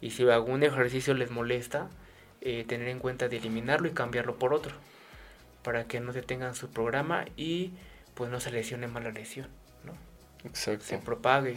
[0.00, 1.88] y si algún ejercicio les molesta,
[2.40, 4.74] eh, tener en cuenta de eliminarlo y cambiarlo por otro,
[5.62, 7.72] para que no detengan su programa y
[8.14, 9.48] pues no se lesione más la lesión,
[9.84, 9.92] ¿no?
[10.48, 10.84] Exacto.
[10.84, 11.56] Se propague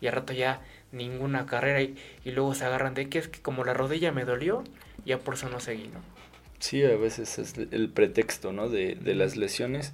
[0.00, 0.60] y, a rato ya
[0.92, 4.64] ninguna carrera y, luego se agarran de que es que como la rodilla me dolió,
[5.04, 6.00] ya por eso no seguí, ¿no?
[6.58, 8.68] Sí, a veces es el pretexto, ¿no?
[8.68, 9.92] De, de las lesiones.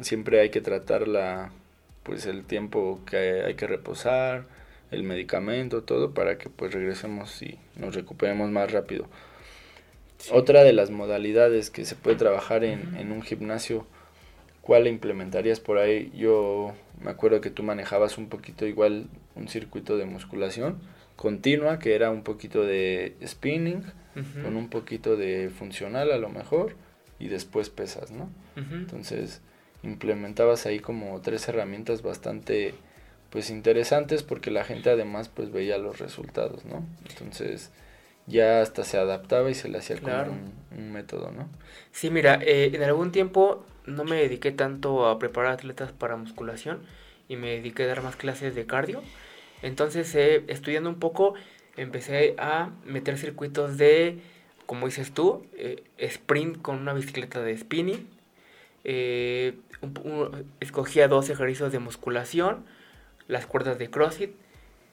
[0.00, 1.50] Siempre hay que tratar la,
[2.02, 4.46] pues el tiempo que hay que reposar,
[4.90, 9.06] el medicamento, todo para que pues regresemos y nos recuperemos más rápido.
[10.30, 13.86] Otra de las modalidades que se puede trabajar en, en un gimnasio,
[14.62, 16.10] ¿cuál implementarías por ahí?
[16.16, 20.80] Yo me acuerdo que tú manejabas un poquito igual un circuito de musculación
[21.18, 23.82] continua, que era un poquito de spinning,
[24.42, 26.74] con un poquito de funcional a lo mejor,
[27.18, 28.30] y después pesas, ¿no?
[28.56, 29.42] Entonces
[29.82, 32.74] implementabas ahí como tres herramientas bastante
[33.30, 36.84] pues interesantes porque la gente además pues veía los resultados, ¿no?
[37.08, 37.70] Entonces
[38.28, 40.14] ya hasta se adaptaba y se le hacía como
[40.76, 41.48] un, método, ¿no?
[41.92, 46.80] Sí, mira, eh, en algún tiempo no me dediqué tanto a preparar atletas para musculación
[47.28, 49.02] y me dediqué a dar más clases de cardio.
[49.62, 51.34] Entonces, eh, estudiando un poco,
[51.76, 54.18] empecé a meter circuitos de,
[54.66, 58.06] como dices tú, eh, sprint con una bicicleta de spinning.
[60.60, 62.64] escogía dos ejercicios de musculación,
[63.28, 64.32] las cuerdas de CrossFit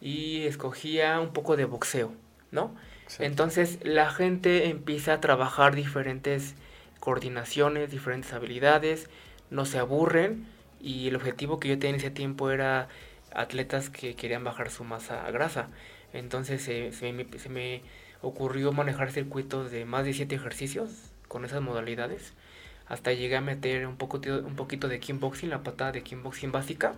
[0.02, 2.14] y escogía un poco de boxeo,
[2.52, 2.76] ¿no?
[3.20, 6.56] Entonces la gente empieza a trabajar diferentes
[7.00, 9.10] coordinaciones, diferentes habilidades,
[9.50, 10.46] no se aburren
[10.80, 12.90] y el objetivo que yo tenía en ese tiempo era
[13.34, 15.70] atletas que querían bajar su masa grasa.
[16.14, 17.84] Entonces se, me, se me
[18.22, 22.34] ocurrió manejar circuitos de más de 7 ejercicios con esas modalidades.
[22.88, 26.96] Hasta llegué a meter un, poco, un poquito de kickboxing, la patada de kickboxing básica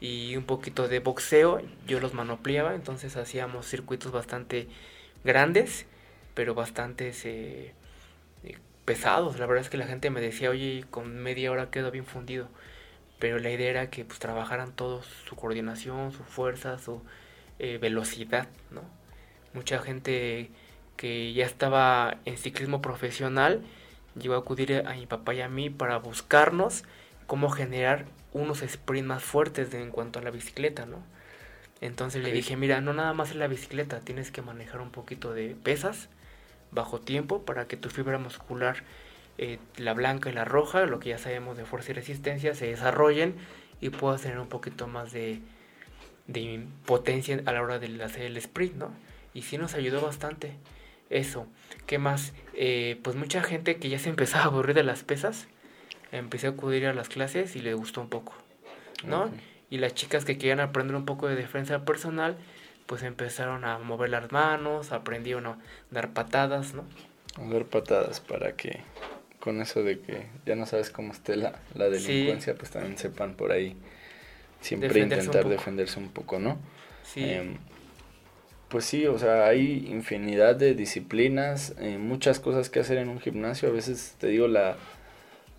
[0.00, 1.62] y un poquito de boxeo.
[1.86, 4.68] Yo los manopleaba, entonces hacíamos circuitos bastante
[5.24, 5.86] grandes,
[6.34, 7.74] pero bastante eh,
[8.44, 9.38] eh, pesados.
[9.38, 12.48] La verdad es que la gente me decía, oye, con media hora quedo bien fundido.
[13.18, 17.02] Pero la idea era que pues trabajaran todos su coordinación, su fuerza, su
[17.58, 18.82] eh, velocidad, ¿no?
[19.54, 20.50] Mucha gente
[20.96, 23.62] que ya estaba en ciclismo profesional
[24.16, 26.84] llegó a acudir a mi papá y a mí para buscarnos
[27.26, 31.02] cómo generar unos sprints más fuertes en cuanto a la bicicleta, ¿no?
[31.80, 35.32] Entonces le dije, mira, no nada más es la bicicleta, tienes que manejar un poquito
[35.32, 36.08] de pesas
[36.72, 38.82] bajo tiempo para que tu fibra muscular,
[39.38, 42.66] eh, la blanca y la roja, lo que ya sabemos de fuerza y resistencia, se
[42.66, 43.36] desarrollen
[43.80, 45.40] y puedas tener un poquito más de,
[46.26, 48.90] de potencia a la hora de hacer el sprint, ¿no?
[49.32, 50.54] Y sí nos ayudó bastante
[51.10, 51.46] eso.
[51.86, 52.32] ¿Qué más?
[52.54, 55.46] Eh, pues mucha gente que ya se empezaba a aburrir de las pesas,
[56.12, 58.34] empecé a acudir a las clases y le gustó un poco,
[59.04, 59.30] ¿no?
[59.70, 62.36] y las chicas que querían aprender un poco de defensa personal,
[62.86, 65.58] pues empezaron a mover las manos, aprendieron a
[65.90, 66.84] dar patadas, ¿no?
[67.36, 68.80] A dar patadas para que
[69.40, 73.34] con eso de que ya no sabes cómo esté la, la delincuencia, pues también sepan
[73.34, 73.76] por ahí
[74.60, 76.58] siempre intentar defenderse un poco, ¿no?
[77.04, 77.24] Sí.
[77.24, 77.56] Em,
[78.68, 83.20] pues sí, o sea, hay infinidad de disciplinas, eh, muchas cosas que hacer en un
[83.20, 83.68] gimnasio.
[83.68, 84.76] A veces te digo, la,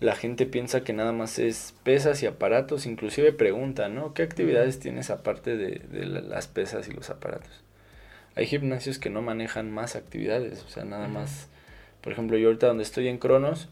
[0.00, 4.14] la gente piensa que nada más es pesas y aparatos, inclusive pregunta, ¿no?
[4.14, 7.62] ¿Qué actividades tienes aparte de, las pesas y los aparatos?
[8.34, 11.48] Hay gimnasios que no manejan más actividades, o sea, nada más,
[12.00, 13.68] por ejemplo, yo ahorita donde estoy en Cronos,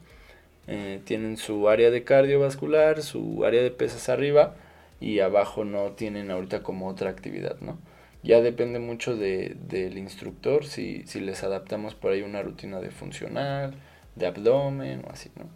[0.67, 4.55] eh, tienen su área de cardiovascular, su área de pesas arriba
[5.01, 7.79] y abajo no tienen ahorita como otra actividad, ¿no?
[8.23, 12.91] Ya depende mucho de, del instructor si, si les adaptamos por ahí una rutina de
[12.91, 13.73] funcional,
[14.17, 15.47] de abdomen o así, ¿no?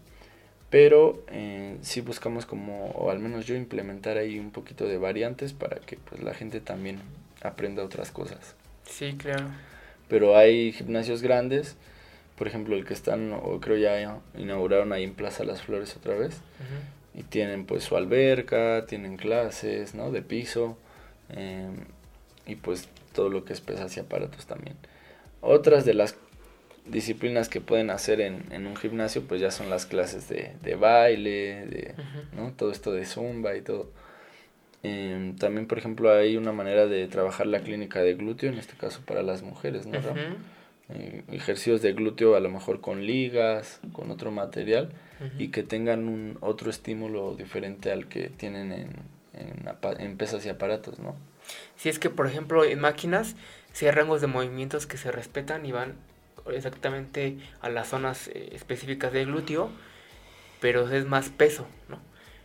[0.73, 5.53] Pero eh, sí buscamos como, o al menos yo, implementar ahí un poquito de variantes
[5.53, 6.99] para que pues la gente también
[7.43, 8.55] aprenda otras cosas.
[8.87, 9.51] Sí, claro.
[10.09, 11.77] Pero hay gimnasios grandes,
[12.39, 16.15] por ejemplo el que están, o creo ya inauguraron ahí en Plaza Las Flores otra
[16.15, 16.41] vez,
[17.15, 20.11] y tienen pues su alberca, tienen clases, ¿no?
[20.11, 20.79] De piso,
[21.29, 21.77] em,
[22.47, 24.79] y pues todo lo que es pesas y aparatos también.
[25.43, 26.17] Otras de las
[26.87, 30.75] disciplinas que pueden hacer en, en, un gimnasio, pues ya son las clases de, de
[30.75, 31.95] baile, de
[32.37, 32.53] ¿no?
[32.53, 33.91] todo esto de zumba y todo.
[34.83, 38.75] Em, también, por ejemplo, hay una manera de trabajar la clínica de glúteo, en este
[38.75, 39.99] caso para las mujeres, ¿no?
[40.89, 44.91] Eh, ejercicios de glúteo a lo mejor con ligas, con otro material
[45.39, 48.91] y que tengan un otro estímulo diferente al que tienen en,
[49.35, 49.69] en,
[50.01, 51.15] en pesas y aparatos, ¿no?
[51.77, 53.37] Si es que, por ejemplo, en máquinas,
[53.73, 55.95] si hay rangos de movimientos que se respetan y van
[56.51, 59.71] exactamente a las zonas eh, específicas del glúteo,
[60.61, 61.99] pero es más peso, ¿no?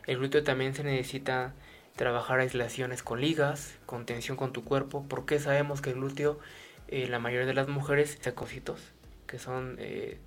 [0.06, 1.54] El glúteo también se necesita
[1.96, 6.40] trabajar aislaciones con ligas, con tensión con tu cuerpo, porque sabemos que el glúteo,
[6.88, 8.80] eh, la mayoría de las mujeres, cositos,
[9.26, 10.18] que son eh,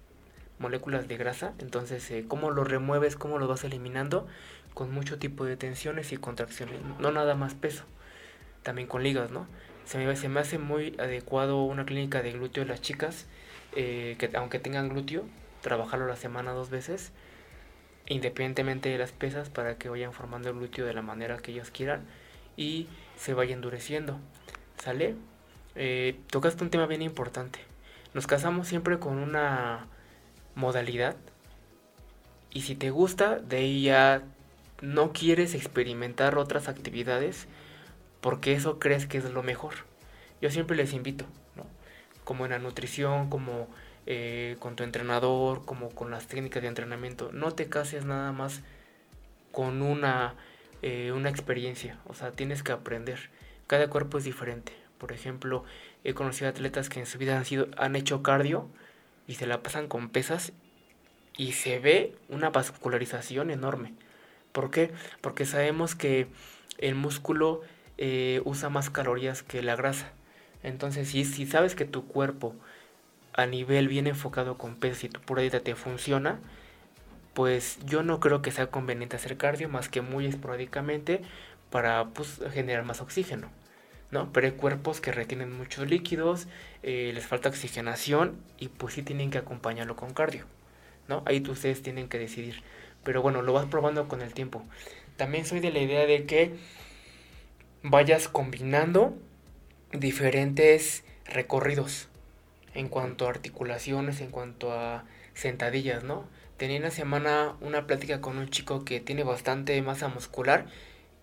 [0.59, 4.27] moléculas de grasa, entonces cómo lo remueves, cómo lo vas eliminando,
[4.75, 7.85] con mucho tipo de tensiones y contracciones, no nada más peso,
[8.63, 9.47] también con ligas, ¿no?
[9.85, 13.27] Se me, se me hace muy adecuado una clínica de glúteo de las chicas,
[13.75, 15.25] eh, que aunque tengan glúteo,
[15.61, 17.13] trabajarlo la semana dos veces,
[18.07, 21.71] independientemente de las pesas, para que vayan formando el glúteo de la manera que ellos
[21.71, 22.03] quieran
[22.57, 24.19] y se vaya endureciendo.
[24.79, 25.15] ¿Sale?
[25.77, 27.61] Eh, tocaste un tema bien importante.
[28.15, 29.87] Nos casamos siempre con una
[30.55, 31.17] modalidad
[32.51, 34.23] y si te gusta, de ahí ya
[34.83, 37.47] no quieres experimentar otras actividades
[38.21, 39.75] porque eso crees que es lo mejor.
[40.43, 41.27] Yo siempre les invito,
[42.25, 43.69] como en la nutrición, como
[44.07, 47.31] eh, con tu entrenador, como con las técnicas de entrenamiento.
[47.33, 48.63] No te cases nada más
[49.53, 50.35] con una,
[50.83, 53.31] eh, una experiencia, o sea, tienes que aprender.
[53.67, 54.73] Cada cuerpo es diferente.
[54.99, 55.65] Por ejemplo,
[56.05, 58.69] he conocido atletas que en su vida han, sido, han hecho cardio
[59.27, 60.53] y se la pasan con pesas
[61.37, 63.95] y se ve una vascularización enorme.
[64.53, 64.91] ¿Por qué?
[65.21, 66.27] Porque sabemos que
[66.79, 67.63] el músculo
[67.97, 70.13] eh, usa más calorías que la grasa.
[70.63, 72.55] Entonces, si, sabes que tu cuerpo
[73.33, 76.41] a nivel bien enfocado con pesas y tu pura dieta te funciona,
[77.35, 81.23] pues yo no creo que sea conveniente hacer cardio más que muy esporádicamente
[81.71, 83.49] para pues, generar más oxígeno.
[84.11, 84.33] ¿no?
[84.33, 86.49] Pero hay cuerpos que retienen muchos líquidos,
[86.83, 90.47] eh, les falta oxigenación y pues sí tienen que acompañarlo con cardio,
[91.09, 91.23] ¿no?
[91.27, 92.63] Ahí ustedes tienen que decidir.
[93.05, 94.65] Pero bueno, lo vas probando con el tiempo.
[95.17, 96.55] También soy de la idea de que
[97.83, 99.17] vayas combinando
[99.93, 102.09] diferentes recorridos
[102.75, 106.25] en cuanto a articulaciones, en cuanto a sentadillas, ¿no?
[106.57, 110.67] Tenía una semana una plática con un chico que tiene bastante masa muscular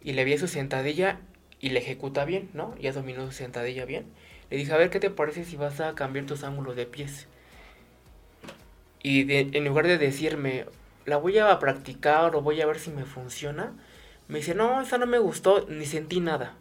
[0.02, 1.20] y le vi su sentadilla
[1.60, 2.76] y le ejecuta bien, ¿no?
[2.78, 4.06] Ya dominó su sentadilla bien.
[4.50, 7.28] Le dije, a ver, ¿qué te parece si vas a cambiar tus ángulos de pies?
[9.04, 10.66] Y en lugar de decirme,
[11.06, 13.74] la voy a practicar o voy a ver si me funciona,
[14.28, 16.56] me dice, no, esa no me gustó, ni sentí nada.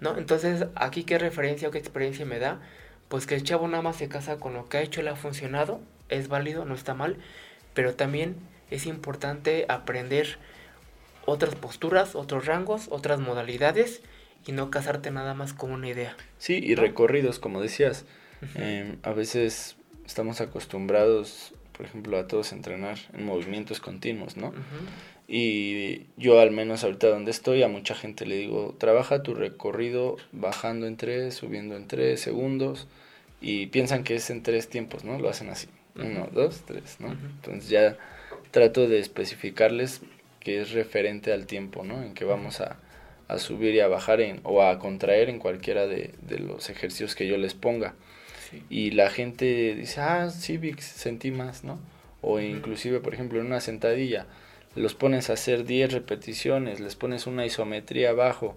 [0.00, 0.18] ¿No?
[0.18, 2.60] Entonces, aquí qué referencia o qué experiencia me da,
[3.08, 5.16] pues que el chavo nada más se casa con lo que ha hecho, le ha
[5.16, 7.16] funcionado, es válido, no está mal,
[7.74, 8.36] pero también
[8.70, 10.38] es importante aprender
[11.26, 14.02] otras posturas, otros rangos, otras modalidades
[14.46, 16.16] y no casarte nada más con una idea.
[16.38, 18.04] Sí, y recorridos, como decías.
[18.56, 24.52] Em, a veces estamos acostumbrados, por ejemplo, a todos entrenar en movimientos continuos, ¿no?
[25.26, 30.16] Y yo al menos ahorita donde estoy, a mucha gente le digo, trabaja tu recorrido
[30.32, 32.86] bajando en tres, subiendo en tres segundos,
[33.40, 35.18] y piensan que es en tres tiempos, ¿no?
[35.18, 37.12] Lo hacen así, uno, dos, tres, ¿no?
[37.12, 37.96] Entonces ya
[38.50, 40.00] trato de especificarles
[40.40, 42.02] que es referente al tiempo, ¿no?
[42.02, 42.76] En que vamos a,
[43.38, 47.36] subir y a bajar en, o a contraer en cualquiera de, los ejercicios que yo
[47.36, 47.94] les ponga.
[48.70, 51.80] Y la gente dice, ah, sí, sentí más, ¿no?
[52.20, 54.26] O inclusive, por ejemplo, en una sentadilla,
[54.74, 58.56] los pones a hacer 10 repeticiones, les pones una isometría abajo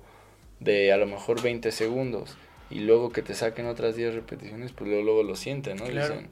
[0.59, 2.37] de a lo mejor 20 segundos
[2.69, 5.85] y luego que te saquen otras 10 repeticiones, pues luego, luego lo sienten, ¿no?
[5.85, 6.29] Dicen,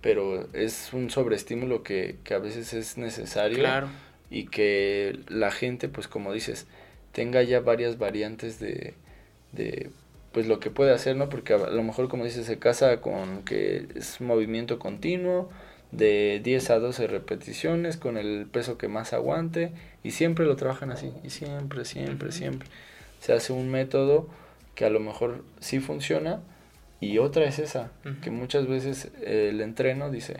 [0.00, 3.58] pero es un sobreestímulo que, que a veces es necesario.
[3.58, 3.88] Claro
[4.30, 6.66] y que la gente, pues como dices,
[7.12, 8.94] tenga ya varias variantes de,
[9.52, 9.90] de
[10.32, 11.28] pues lo que puede hacer, ¿no?
[11.28, 15.48] Porque a lo mejor, como dices, se casa con que es movimiento continuo
[15.90, 19.72] de 10 a 12 repeticiones con el peso que más aguante
[20.02, 22.68] y siempre lo trabajan así y siempre, siempre, siempre.
[23.20, 24.28] Se hace un método
[24.74, 26.40] que a lo mejor sí funciona
[27.00, 27.90] y otra es esa,
[28.22, 30.38] que muchas veces el entreno dice,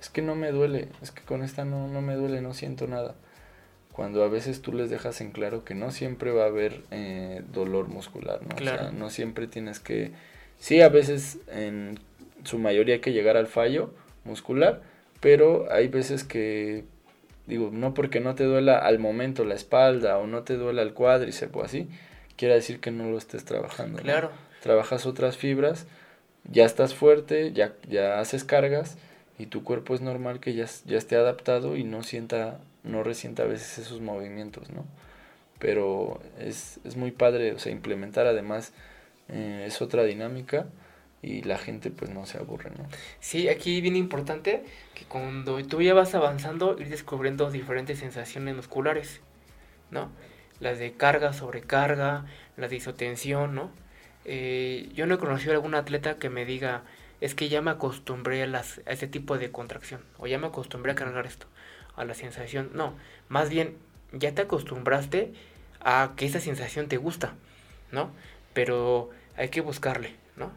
[0.00, 2.86] es que no me duele, es que con esta no, no me duele, no siento
[2.86, 3.14] nada
[3.92, 7.42] cuando a veces tú les dejas en claro que no siempre va a haber eh,
[7.52, 8.56] dolor muscular, ¿no?
[8.56, 10.12] O sea, no siempre tienes que...
[10.58, 11.98] Sí, a veces en
[12.44, 13.92] su mayoría hay que llegar al fallo
[14.24, 14.80] muscular,
[15.20, 16.84] pero hay veces que,
[17.46, 20.94] digo, no porque no te duela al momento la espalda o no te duela el
[20.94, 21.88] cuádriceps o así,
[22.36, 24.02] quiere decir que no lo estés trabajando.
[24.02, 24.30] Claro.
[24.62, 25.86] Trabajas otras fibras,
[26.50, 28.96] ya estás fuerte, ya, ya haces cargas
[29.38, 33.42] y tu cuerpo es normal que ya, ya esté adaptado y no sienta no resienta
[33.42, 34.84] a veces esos movimientos, ¿no?
[35.58, 38.72] Pero es, es muy padre, o sea, implementar además
[39.28, 40.66] eh, es otra dinámica
[41.22, 42.86] y la gente pues no se aburre, ¿no?
[43.20, 49.20] Sí, aquí viene importante que cuando tú ya vas avanzando ir descubriendo diferentes sensaciones musculares,
[49.90, 50.10] ¿no?
[50.60, 53.70] Las de carga, sobrecarga, las de isotensión, ¿no?
[54.24, 56.84] Eh, yo no he conocido a algún atleta que me diga,
[57.20, 60.46] es que ya me acostumbré a, las, a ese tipo de contracción, o ya me
[60.46, 61.46] acostumbré a cargar esto
[61.96, 62.70] a la sensación.
[62.74, 62.94] No,
[63.28, 63.76] más bien
[64.12, 65.32] ya te acostumbraste
[65.80, 67.34] a que esa sensación te gusta,
[67.92, 68.10] ¿no?
[68.54, 70.50] Pero hay que buscarle, ¿no?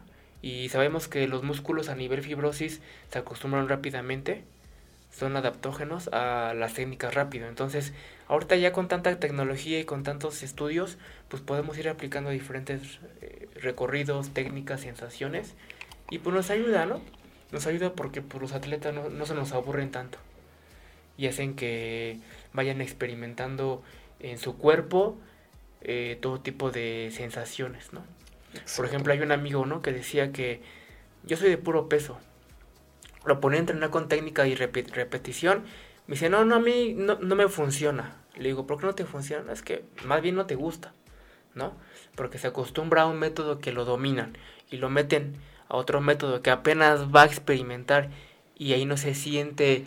[0.44, 4.44] Y sabemos que los músculos a nivel fibrosis se acostumbran rápidamente,
[5.10, 7.48] son adaptógenos a las técnicas rápido.
[7.48, 7.94] Entonces,
[8.28, 13.48] ahorita ya con tanta tecnología y con tantos estudios, pues podemos ir aplicando diferentes eh,
[13.54, 15.54] recorridos, técnicas, sensaciones.
[16.10, 17.00] Y pues nos ayuda, ¿no?
[17.50, 20.18] Nos ayuda porque pues, los atletas no, no se nos aburren tanto
[21.16, 22.18] y hacen que
[22.52, 23.82] vayan experimentando
[24.20, 25.16] en su cuerpo
[25.80, 28.04] eh, todo tipo de sensaciones, ¿no?
[28.76, 29.82] Por ejemplo, hay un amigo, ¿no?
[29.82, 30.62] Que decía que
[31.22, 32.18] yo soy de puro peso.
[33.24, 35.64] Lo ponía a entrenar con técnica y repetición.
[36.06, 38.16] Me dice, no, no, a mí no, no me funciona.
[38.36, 39.52] Le digo, ¿por qué no te funciona?
[39.52, 40.92] Es que más bien no te gusta,
[41.54, 41.74] ¿no?
[42.14, 44.36] Porque se acostumbra a un método que lo dominan
[44.70, 45.36] y lo meten
[45.68, 48.10] a otro método que apenas va a experimentar
[48.56, 49.86] y ahí no se siente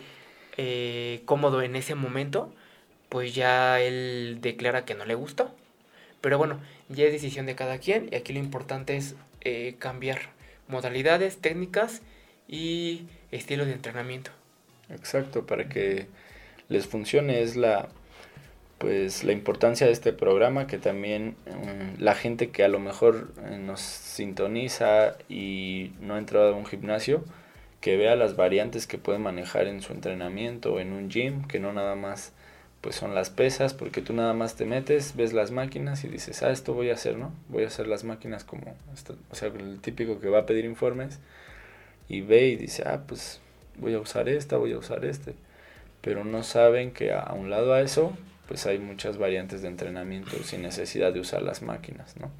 [0.56, 2.52] eh, cómodo en ese momento,
[3.08, 5.54] pues ya él declara que no le gustó.
[6.20, 10.18] Pero bueno, ya es decisión de cada quien y aquí lo importante es eh, cambiar
[10.68, 12.02] modalidades, técnicas
[12.46, 14.30] y estilos de entrenamiento.
[14.90, 16.06] Exacto, para que
[16.68, 17.88] les funcione es la
[18.78, 23.32] pues la importancia de este programa que también mm, la gente que a lo mejor
[23.44, 27.24] eh, nos sintoniza y no ha entrado a un gimnasio
[27.80, 31.58] que vea las variantes que puede manejar en su entrenamiento o en un gym que
[31.58, 32.32] no nada más
[32.80, 36.42] pues son las pesas porque tú nada más te metes ves las máquinas y dices
[36.42, 38.76] ah esto voy a hacer no voy a hacer las máquinas como
[39.30, 41.18] o sea el típico que va a pedir informes
[42.08, 43.40] y ve y dice ah pues
[43.76, 45.34] voy a usar esta voy a usar este
[46.00, 48.16] pero no saben que a, un lado a eso,
[48.46, 52.30] pues hay muchas variantes de entrenamiento sin necesidad de usar las máquinas, ¿no?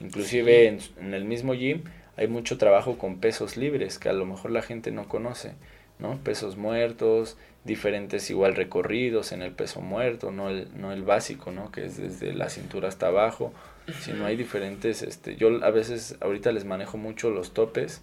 [0.00, 1.82] Inclusive en, el mismo gym
[2.16, 5.52] hay mucho trabajo con pesos libres que a lo mejor la gente no conoce,
[5.98, 6.18] ¿no?
[6.18, 7.36] Pesos muertos,
[7.68, 11.70] diferentes igual recorridos en el peso muerto, no el, no el básico, ¿no?
[11.70, 13.52] Que es desde la cintura hasta abajo,
[14.00, 18.02] sino hay diferentes, este, yo a veces ahorita les manejo mucho los topes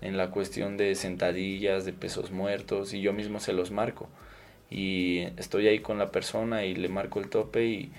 [0.00, 4.08] en la cuestión de sentadillas, de pesos muertos y yo mismo se los marco.
[4.70, 7.92] Y estoy ahí con la persona y le marco el tope y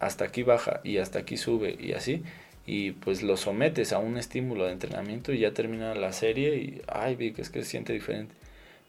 [0.00, 2.22] hasta aquí baja y hasta aquí sube y así.
[2.66, 6.82] Y pues lo sometes a un estímulo de entrenamiento y ya termina la serie y
[6.88, 8.34] ay vi que es que se siente diferente.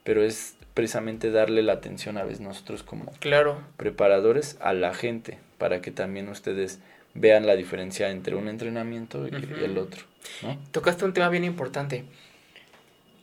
[0.04, 3.60] Pero es precisamente darle la atención a veces nosotros como claro.
[3.76, 6.80] preparadores a la gente para que también ustedes
[7.14, 10.06] vean la diferencia entre un entrenamiento y, el otro
[10.42, 10.58] ¿no?
[10.72, 12.06] tocaste un tema bien importante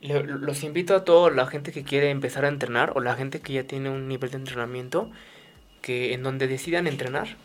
[0.03, 3.53] los invito a toda la gente que quiere empezar a entrenar o la gente que
[3.53, 5.09] ya tiene un nivel de entrenamiento
[5.81, 7.37] que en donde decidan entrenar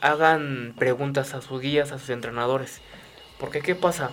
[0.00, 2.80] hagan preguntas a sus guías, a sus entrenadores.
[3.40, 4.12] Porque ¿qué pasa?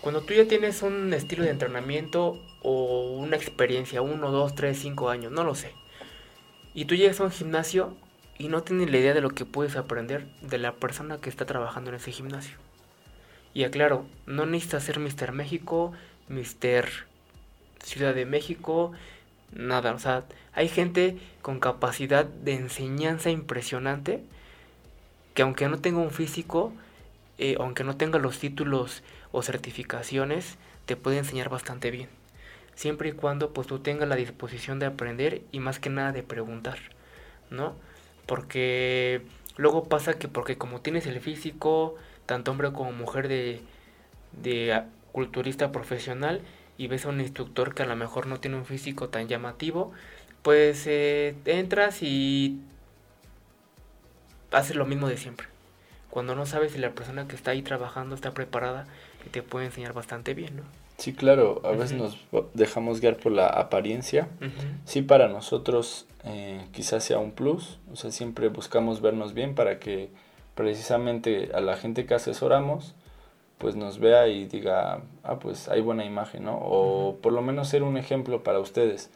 [0.00, 5.10] Cuando tú ya tienes un estilo de entrenamiento o una experiencia, uno, dos, tres, cinco
[5.10, 5.72] años, no lo sé,
[6.74, 7.94] y tú llegas a un gimnasio
[8.38, 11.44] y no tienes la idea de lo que puedes aprender de la persona que está
[11.44, 12.56] trabajando en ese gimnasio.
[13.54, 15.32] Y aclaro, no necesitas ser Mr.
[15.32, 15.92] México,
[16.28, 16.88] Mister
[17.84, 18.92] Ciudad de México,
[19.52, 24.22] nada, o sea, hay gente con capacidad de enseñanza impresionante
[25.34, 26.72] que aunque no tenga un físico,
[27.38, 30.56] eh, aunque no tenga los títulos o certificaciones,
[30.86, 32.21] te puede enseñar bastante bien.
[32.74, 36.22] Siempre y cuando pues tú tengas la disposición de aprender y más que nada de
[36.22, 36.78] preguntar,
[37.50, 37.74] ¿no?
[38.26, 39.22] Porque
[39.56, 41.96] luego pasa que porque como tienes el físico,
[42.26, 43.60] tanto hombre como mujer de,
[44.32, 46.40] de culturista profesional
[46.78, 49.92] y ves a un instructor que a lo mejor no tiene un físico tan llamativo,
[50.42, 52.60] pues eh, entras y
[54.50, 55.46] haces lo mismo de siempre.
[56.10, 58.86] Cuando no sabes si la persona que está ahí trabajando está preparada
[59.26, 60.81] y te puede enseñar bastante bien, ¿no?
[61.02, 62.16] Sí, claro, a veces nos
[62.54, 64.28] dejamos guiar por la apariencia.
[64.84, 69.80] Sí, para nosotros eh, quizás sea un plus, o sea, siempre buscamos vernos bien para
[69.80, 70.10] que
[70.54, 72.94] precisamente a la gente que asesoramos
[73.58, 76.56] pues nos vea y diga, ah, pues hay buena imagen, ¿no?
[76.62, 79.10] O por lo menos ser un ejemplo para ustedes.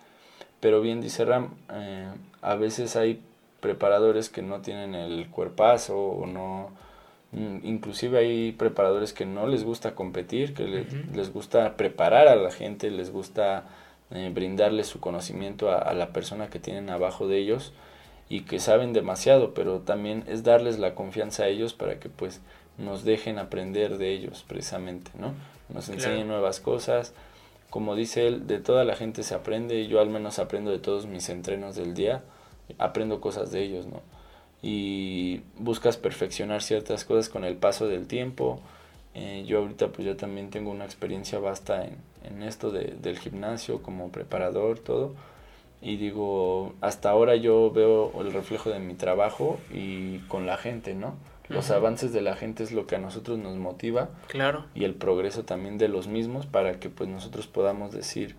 [0.58, 2.08] Pero bien dice Ram, eh,
[2.42, 3.22] a veces hay
[3.60, 6.70] preparadores que no tienen el cuerpazo o no...
[7.32, 12.50] Mm, inclusive hay preparadores que no les gusta competir, que les, gusta preparar a la
[12.50, 13.64] gente, les gusta
[14.10, 17.72] eh, brindarles su conocimiento a, a la persona que tienen abajo de ellos
[18.28, 22.40] y que saben demasiado, pero también es darles la confianza a ellos para que pues
[22.78, 25.34] nos dejen aprender de ellos precisamente, ¿no?
[25.68, 27.14] Nos enseñen nuevas cosas.
[27.70, 31.06] Como dice él, de toda la gente se aprende, yo al menos aprendo de todos
[31.06, 32.22] mis entrenos del día,
[32.78, 34.02] aprendo cosas de ellos, ¿no?
[34.62, 38.60] Y buscas perfeccionar ciertas cosas con el paso del tiempo.
[39.14, 43.18] Eh, yo ahorita pues yo también tengo una experiencia vasta en, en esto de, del
[43.18, 45.14] gimnasio como preparador, todo.
[45.82, 50.94] Y digo, hasta ahora yo veo el reflejo de mi trabajo y con la gente,
[50.94, 51.14] ¿no?
[51.48, 54.08] Los avances de la gente es lo que a nosotros nos motiva.
[54.26, 54.64] Claro.
[54.74, 58.34] Y el progreso también de los mismos para que pues nosotros podamos decir,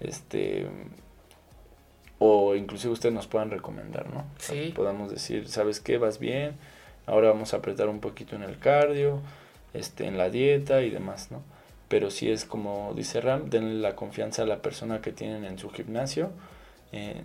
[0.00, 0.66] este,
[2.20, 4.26] o inclusive ustedes nos puedan recomendar, ¿no?
[4.38, 4.72] Sí.
[4.76, 5.96] podamos decir, ¿sabes qué?
[5.96, 6.54] Vas bien,
[7.06, 9.22] ahora vamos a apretar un poquito en el cardio,
[9.72, 11.42] este, en la dieta y demás, ¿no?
[11.88, 15.58] Pero si es como dice Ram, denle la confianza a la persona que tienen en
[15.58, 16.30] su gimnasio.
[16.92, 17.22] Eh,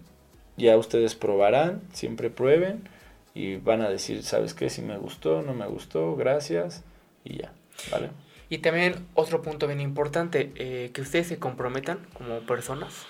[0.55, 2.87] ya ustedes probarán, siempre prueben
[3.33, 4.69] y van a decir, ¿sabes qué?
[4.69, 6.85] Si me gustó, no me gustó, gracias
[7.25, 7.51] y ya,
[7.91, 8.11] ¿vale?
[8.47, 13.05] Y también otro punto bien importante, eh, que ustedes se comprometan como personas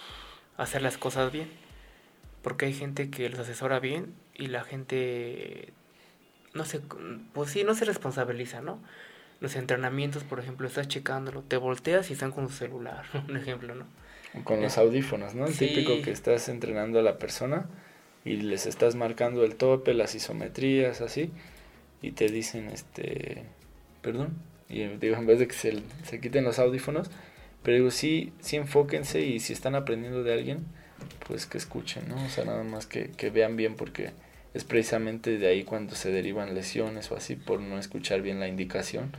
[0.58, 1.65] a hacer las cosas bien.
[2.46, 5.74] Porque hay gente que los asesora bien y la gente,
[6.54, 6.80] no sé,
[7.34, 8.80] pues sí, no se responsabiliza, ¿no?
[9.40, 13.74] Los entrenamientos, por ejemplo, estás checándolo, te volteas y están con su celular, un ejemplo,
[13.74, 13.88] ¿no?
[14.44, 15.48] Con los audífonos, ¿no?
[15.48, 17.66] El típico que estás entrenando a la persona
[18.24, 21.32] y les estás marcando el tope, las isometrías, así,
[22.04, 23.46] y te dicen, este,
[24.04, 24.38] perdón,
[24.70, 27.10] y digo, en vez de que se, se quiten los audífonos,
[27.64, 30.68] pero digo, sí, sí enfóquense y si están aprendiendo de alguien,
[31.28, 32.24] pues que escuchen, ¿no?
[32.24, 34.12] O sea, nada más que, que vean bien porque
[34.54, 38.48] es precisamente de ahí cuando se derivan lesiones o así por no escuchar bien la
[38.48, 39.12] indicación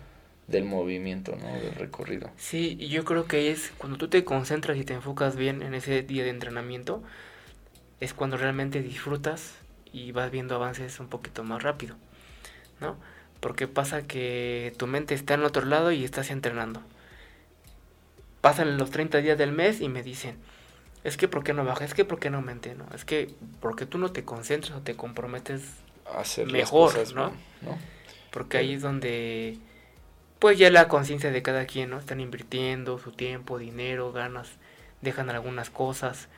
[0.47, 1.53] del movimiento, ¿no?
[1.61, 2.31] Del recorrido.
[2.37, 5.75] Sí, y yo creo que es cuando tú te concentras y te enfocas bien en
[5.75, 7.03] ese día de entrenamiento,
[8.01, 9.55] es cuando realmente disfrutas
[9.93, 11.97] y vas viendo avances un poquito más rápido,
[12.81, 12.97] ¿no?
[13.41, 16.83] Porque pasa que tu mente está en otro lado y estás entrenando.
[18.41, 20.37] Pasan los 30 días del mes y me dicen,
[21.07, 21.85] es que ¿por qué no baja?
[21.85, 22.75] Es que ¿por qué no aumenté?
[22.75, 22.85] ¿no?
[22.95, 23.31] Es que
[23.61, 25.63] porque tú no te concentras o te comprometes
[26.13, 27.33] A hacer mejor, cosas ¿no?
[28.33, 29.57] Porque ahí es donde,
[30.41, 31.99] pues ya la conciencia de cada quien, ¿no?
[31.99, 34.51] Están invirtiendo su tiempo, dinero, ganas,
[35.01, 36.29] dejan algunas cosas,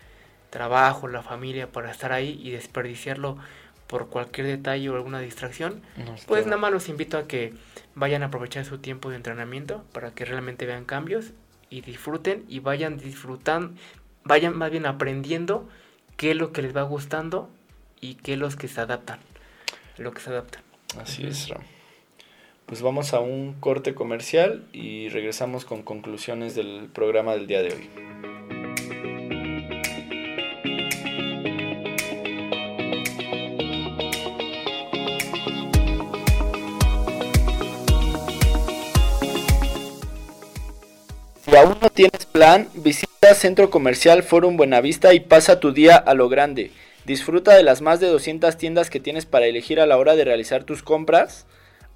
[0.51, 3.39] trabajo, la familia para estar ahí y desperdiciarlo
[3.87, 5.81] por cualquier detalle o alguna distracción.
[5.97, 7.55] No Pues nada más los invito a que
[7.95, 11.33] vayan a aprovechar su tiempo de entrenamiento para que realmente vean cambios
[11.71, 13.75] y disfruten y vayan disfrutando,
[14.29, 15.69] vayan más bien aprendiendo
[16.17, 17.49] qué es lo que les va gustando
[18.01, 19.19] y qué es lo que se adaptan,
[19.97, 20.63] lo que se adaptan.
[21.01, 21.63] Así es, Ram.
[22.67, 27.73] Pues vamos a un corte comercial y regresamos con conclusiones del programa del día de
[27.73, 28.28] hoy.
[41.49, 46.13] Si aún no tienes plan, visita Centro Comercial Forum Buenavista y pasa tu día a
[46.13, 46.73] lo grande.
[47.07, 50.27] Disfruta de las más de 200 tiendas que tienes para elegir a la hora de
[50.27, 51.47] realizar tus compras.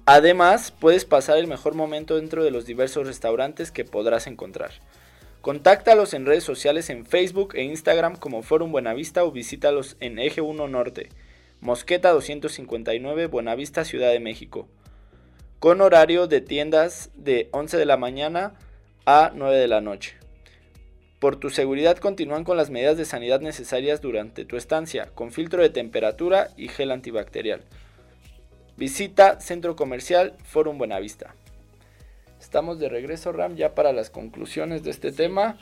[0.05, 4.71] Además, puedes pasar el mejor momento dentro de los diversos restaurantes que podrás encontrar.
[5.41, 10.41] Contáctalos en redes sociales en Facebook e Instagram como Forum Buenavista o visítalos en Eje
[10.41, 11.09] 1 Norte,
[11.61, 14.67] Mosqueta 259, Buenavista, Ciudad de México.
[15.59, 18.55] Con horario de tiendas de 11 de la mañana
[19.05, 20.15] a 9 de la noche.
[21.19, 25.61] Por tu seguridad continúan con las medidas de sanidad necesarias durante tu estancia, con filtro
[25.61, 27.61] de temperatura y gel antibacterial.
[28.75, 31.35] Visita Centro Comercial Forum Buenavista.
[32.39, 35.57] Estamos de regreso, Ram, ya para las conclusiones de este tema.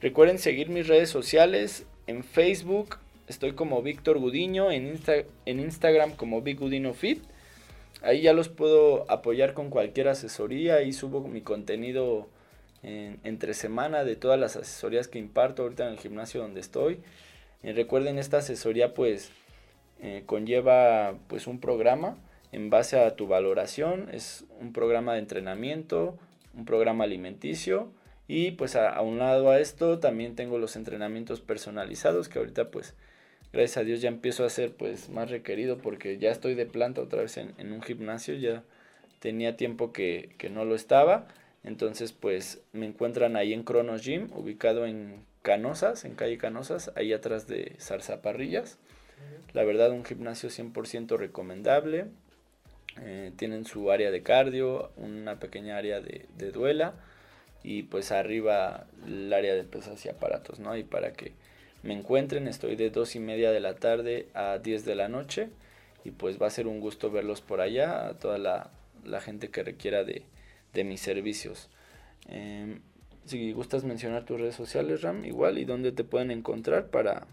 [0.00, 2.96] Recuerden seguir mis redes sociales en Facebook.
[3.28, 7.22] Estoy como Víctor Gudiño, en, Insta- en Instagram como Big Gudino Fit.
[8.02, 10.74] Ahí ya los puedo apoyar con cualquier asesoría.
[10.76, 12.28] Ahí subo mi contenido
[12.84, 17.00] en- entre semana de todas las asesorías que imparto ahorita en el gimnasio donde estoy.
[17.62, 19.30] Eh, recuerden, esta asesoría pues
[20.00, 22.16] eh, conlleva pues un programa
[22.52, 24.08] en base a tu valoración.
[24.12, 26.16] Es un programa de entrenamiento,
[26.54, 27.90] un programa alimenticio
[28.28, 32.70] y pues a, a un lado a esto también tengo los entrenamientos personalizados que ahorita
[32.70, 32.94] pues
[33.52, 37.00] gracias a Dios ya empiezo a ser pues más requerido porque ya estoy de planta
[37.02, 38.62] otra vez en, en un gimnasio, ya
[39.20, 41.26] tenía tiempo que, que no lo estaba.
[41.64, 47.12] Entonces, pues me encuentran ahí en Cronos Gym, ubicado en Canosas, en calle Canosas, ahí
[47.12, 48.78] atrás de Zarzaparrillas.
[49.54, 52.06] La verdad, un gimnasio 100% recomendable.
[53.00, 56.94] Eh, tienen su área de cardio, una pequeña área de, duela
[57.62, 60.76] y pues arriba el área de pesas y aparatos, ¿no?
[60.76, 61.32] Y para que
[61.82, 65.48] me encuentren, estoy de 2 y media de la tarde a 10 de la noche
[66.04, 68.70] y pues va a ser un gusto verlos por allá, a toda la,
[69.04, 70.22] la gente que requiera de,
[70.74, 71.70] de mis servicios.
[72.28, 72.80] Eh,
[73.24, 77.26] si gustas mencionar tus redes sociales, Ram, igual, y dónde te pueden encontrar para,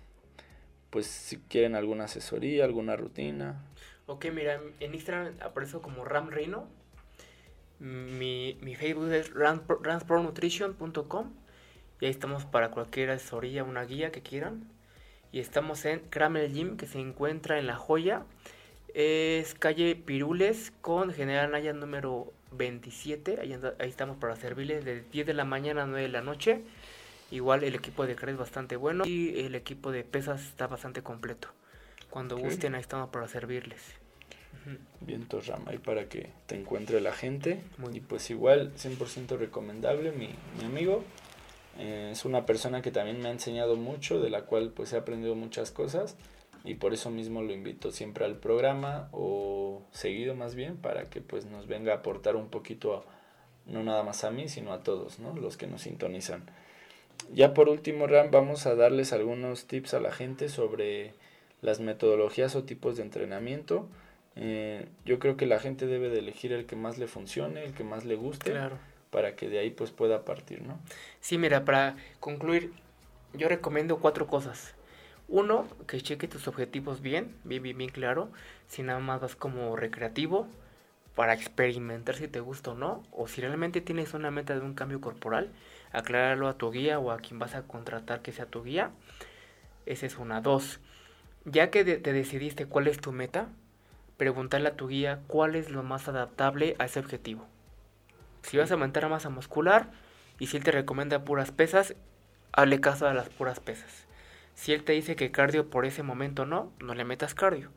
[0.89, 3.65] pues, si quieren alguna asesoría, alguna rutina.
[4.05, 6.67] Ok, mira, en Instagram aparezco como Ram Reino.
[7.79, 11.33] Mi, mi Facebook es ram- ramspronutrition.com
[11.99, 14.69] y ahí estamos para cualquier asesoría, una guía que quieran.
[15.31, 18.23] Y estamos en Cramel Gym que se encuentra en La Joya.
[18.93, 23.39] Es calle Pirules con General Naya número 27.
[23.41, 26.22] Ahí, anda- ahí estamos para servirles de 10 de la mañana a 9 de la
[26.22, 26.62] noche.
[27.32, 31.02] Igual el equipo de CRE es bastante bueno y el equipo de pesas está bastante
[31.02, 31.47] completo.
[32.10, 32.43] Cuando Ok.
[32.43, 33.80] gusten, ahí estamos para servirles.
[34.99, 37.62] Vientos Ram, ahí para que te encuentre la gente.
[37.78, 40.30] Muy y pues igual, 100% recomendable, mi,
[40.60, 41.04] mi amigo.
[41.80, 44.97] Eh, es una persona que también me ha enseñado mucho, de la cual pues he
[44.97, 46.18] aprendido muchas cosas.
[46.64, 51.22] Y por eso mismo lo invito siempre al programa, o seguido más bien, para que
[51.22, 53.03] pues nos venga a aportar un poquito, a-
[53.66, 55.36] no nada más a mí, sino a todos, ¿no?
[55.36, 56.43] Los que nos sintonizan.
[57.34, 61.14] Ya por último, Ram, vamos a darles algunos tips a la gente sobre
[61.62, 63.88] las metodologías o tipos de entrenamiento.
[64.36, 67.74] Eh, yo creo que la gente debe de elegir el que más le funcione, el
[67.74, 68.78] que más le guste, Claro.
[69.09, 70.80] para que de ahí pues pueda partir, ¿no?
[71.20, 72.72] Sí, mira, para concluir,
[73.34, 74.74] yo recomiendo cuatro cosas.
[75.32, 78.29] Uno, que cheque tus objetivos bien, bien, bien, bien claro.
[78.67, 80.45] Si nada más vas como recreativo,
[81.15, 84.73] para experimentar si te gusta o no, o si realmente tienes una meta de un
[84.73, 85.49] cambio corporal,
[85.93, 88.91] aclararlo a tu guía o a quien vas a contratar que sea tu guía.
[89.86, 90.41] Esa es una.
[90.41, 90.82] Dos,
[91.45, 93.47] ya que te decidiste cuál es tu meta,
[94.17, 97.47] preguntarle a tu guía cuál es lo más adaptable a ese objetivo.
[98.41, 99.91] Si vas a aumentar masa muscular
[100.39, 101.95] y si él te recomienda puras pesas,
[102.51, 104.11] hable caso a las puras pesas.
[104.56, 107.72] Si él te dice que cardio por ese momento no, no le metas cardio,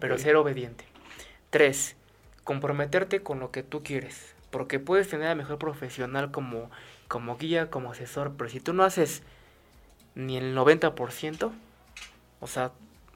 [0.00, 0.84] pero ser obediente.
[1.50, 1.96] Tres,
[2.44, 6.70] comprometerte con lo que tú quieres, porque puedes tener a mejor profesional como,
[7.08, 9.22] como guía, como asesor, pero si tú no haces
[10.14, 11.52] ni el 90%,
[12.40, 12.72] o sea,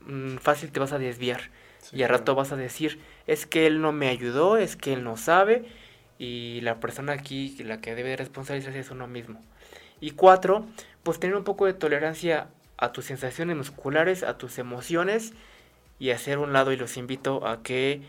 [0.07, 1.51] mm, fácil te vas a desviar.
[1.93, 2.99] y al rato vas a decir,
[3.29, 5.67] es que él no me ayudó, es que él no sabe,
[6.19, 9.41] y la persona aquí, la que debe responsabilizarse es uno mismo.
[10.01, 10.67] Y cuatro,
[11.05, 12.49] pues tener un poco de tolerancia
[12.79, 15.33] a tus sensaciones musculares, a tus emociones,
[15.99, 18.03] y hacer un lado, y los invito a que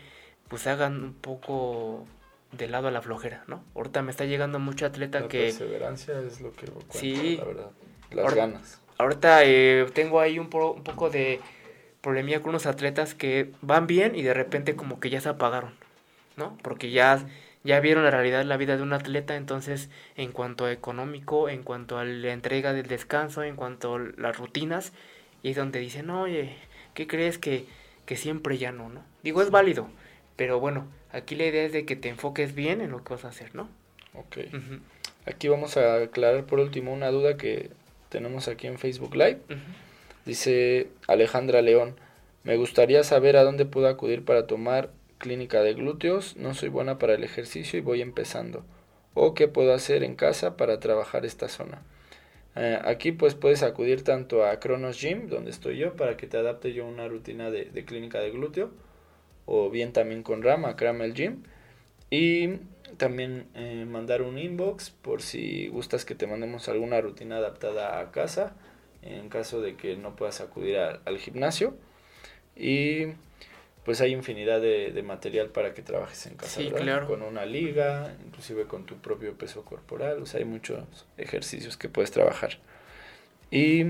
[0.48, 2.06] pues hagan un poco
[2.52, 3.62] de lado a la flojera, ¿no?
[3.74, 5.38] Ahorita me está llegando mucho atleta que...
[5.38, 7.70] La perseverancia es lo que sí, la verdad.
[8.10, 8.80] Las ganas.
[8.96, 11.40] Ahorita eh, tengo ahí un, un poco de
[12.00, 15.72] problemía con unos atletas que van bien y de repente como que ya se apagaron,
[16.36, 16.56] ¿no?
[16.62, 17.26] Porque ya,
[17.64, 21.48] ya vieron la realidad de la vida de un atleta, entonces en cuanto a económico,
[21.48, 24.92] en cuanto a la entrega del descanso, en cuanto a las rutinas,
[25.42, 26.56] y es donde dicen, oye,
[26.94, 27.66] ¿qué crees que,
[28.06, 29.04] que siempre ya no, no?
[29.22, 29.88] Digo, es válido,
[30.36, 33.24] pero bueno, aquí la idea es de que te enfoques bien en lo que vas
[33.24, 33.68] a hacer, ¿no?
[34.14, 34.38] Ok.
[35.26, 37.70] Aquí vamos a aclarar por último una duda que
[38.08, 39.40] tenemos aquí en Facebook Live.
[40.24, 41.96] Dice Alejandra León,
[42.44, 46.36] me gustaría saber a dónde puedo acudir para tomar clínica de glúteos.
[46.36, 48.64] No soy buena para el ejercicio y voy empezando.
[49.14, 51.82] O qué puedo hacer en casa para trabajar esta zona.
[52.56, 56.36] Eh, aquí pues puedes acudir tanto a Kronos Gym, donde estoy yo, para que te
[56.36, 58.70] adapte yo una rutina de, clínica de glúteo
[59.46, 61.42] o bien también con Rama, Cramel Gym.
[62.10, 62.60] Y
[62.96, 68.10] también eh, mandar un inbox por si gustas que te mandemos alguna rutina adaptada a
[68.12, 68.56] casa
[69.02, 71.74] en caso de que no puedas acudir al gimnasio.
[72.56, 73.08] Y
[73.88, 76.60] pues hay infinidad de, material para que trabajes en casa,
[77.06, 80.84] Con una liga, inclusive con tu propio peso corporal, o sea, hay muchos
[81.16, 82.58] ejercicios que puedes trabajar.
[83.50, 83.86] Y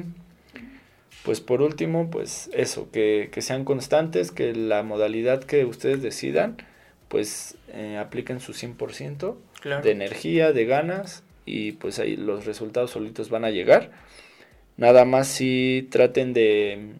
[1.24, 6.58] pues por último, pues eso, que, sean constantes, que la modalidad que ustedes decidan,
[7.08, 9.34] pues eh, apliquen su 100%
[9.82, 13.90] de energía, de ganas, y pues ahí los resultados solitos van a llegar.
[14.76, 16.92] Nada más si traten de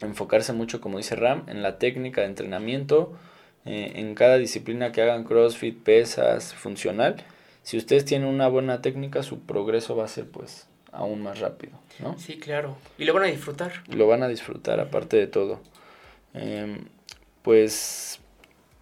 [0.00, 3.16] enfocarse mucho, como dice Ram, en la técnica de entrenamiento,
[3.64, 7.16] eh, en cada disciplina que hagan CrossFit, pesas, funcional.
[7.62, 11.72] Si ustedes tienen una buena técnica, su progreso va a ser pues aún más rápido,
[11.98, 12.16] ¿no?
[12.18, 12.76] Sí, claro.
[12.96, 13.72] Y lo van a disfrutar.
[13.88, 15.60] Lo van a disfrutar, aparte de todo.
[16.32, 16.84] Em,
[17.42, 18.20] pues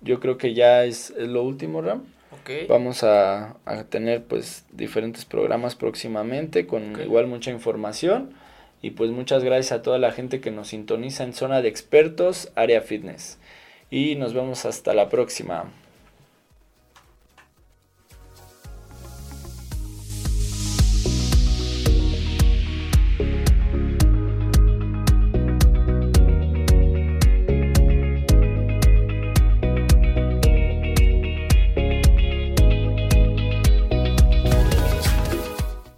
[0.00, 2.04] yo creo que ya es, lo último, Ram.
[2.42, 2.66] Okay.
[2.66, 3.56] Vamos a,
[3.88, 8.34] tener pues diferentes programas próximamente con igual mucha información.
[8.84, 12.52] Y pues muchas gracias a toda la gente que nos sintoniza en Zona de Expertos,
[12.54, 13.38] Área Fitness.
[13.90, 15.72] Y nos vemos hasta la próxima.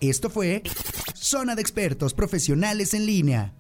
[0.01, 0.63] Esto fue
[1.27, 3.53] Zona de Expertos Profesionales en Línea.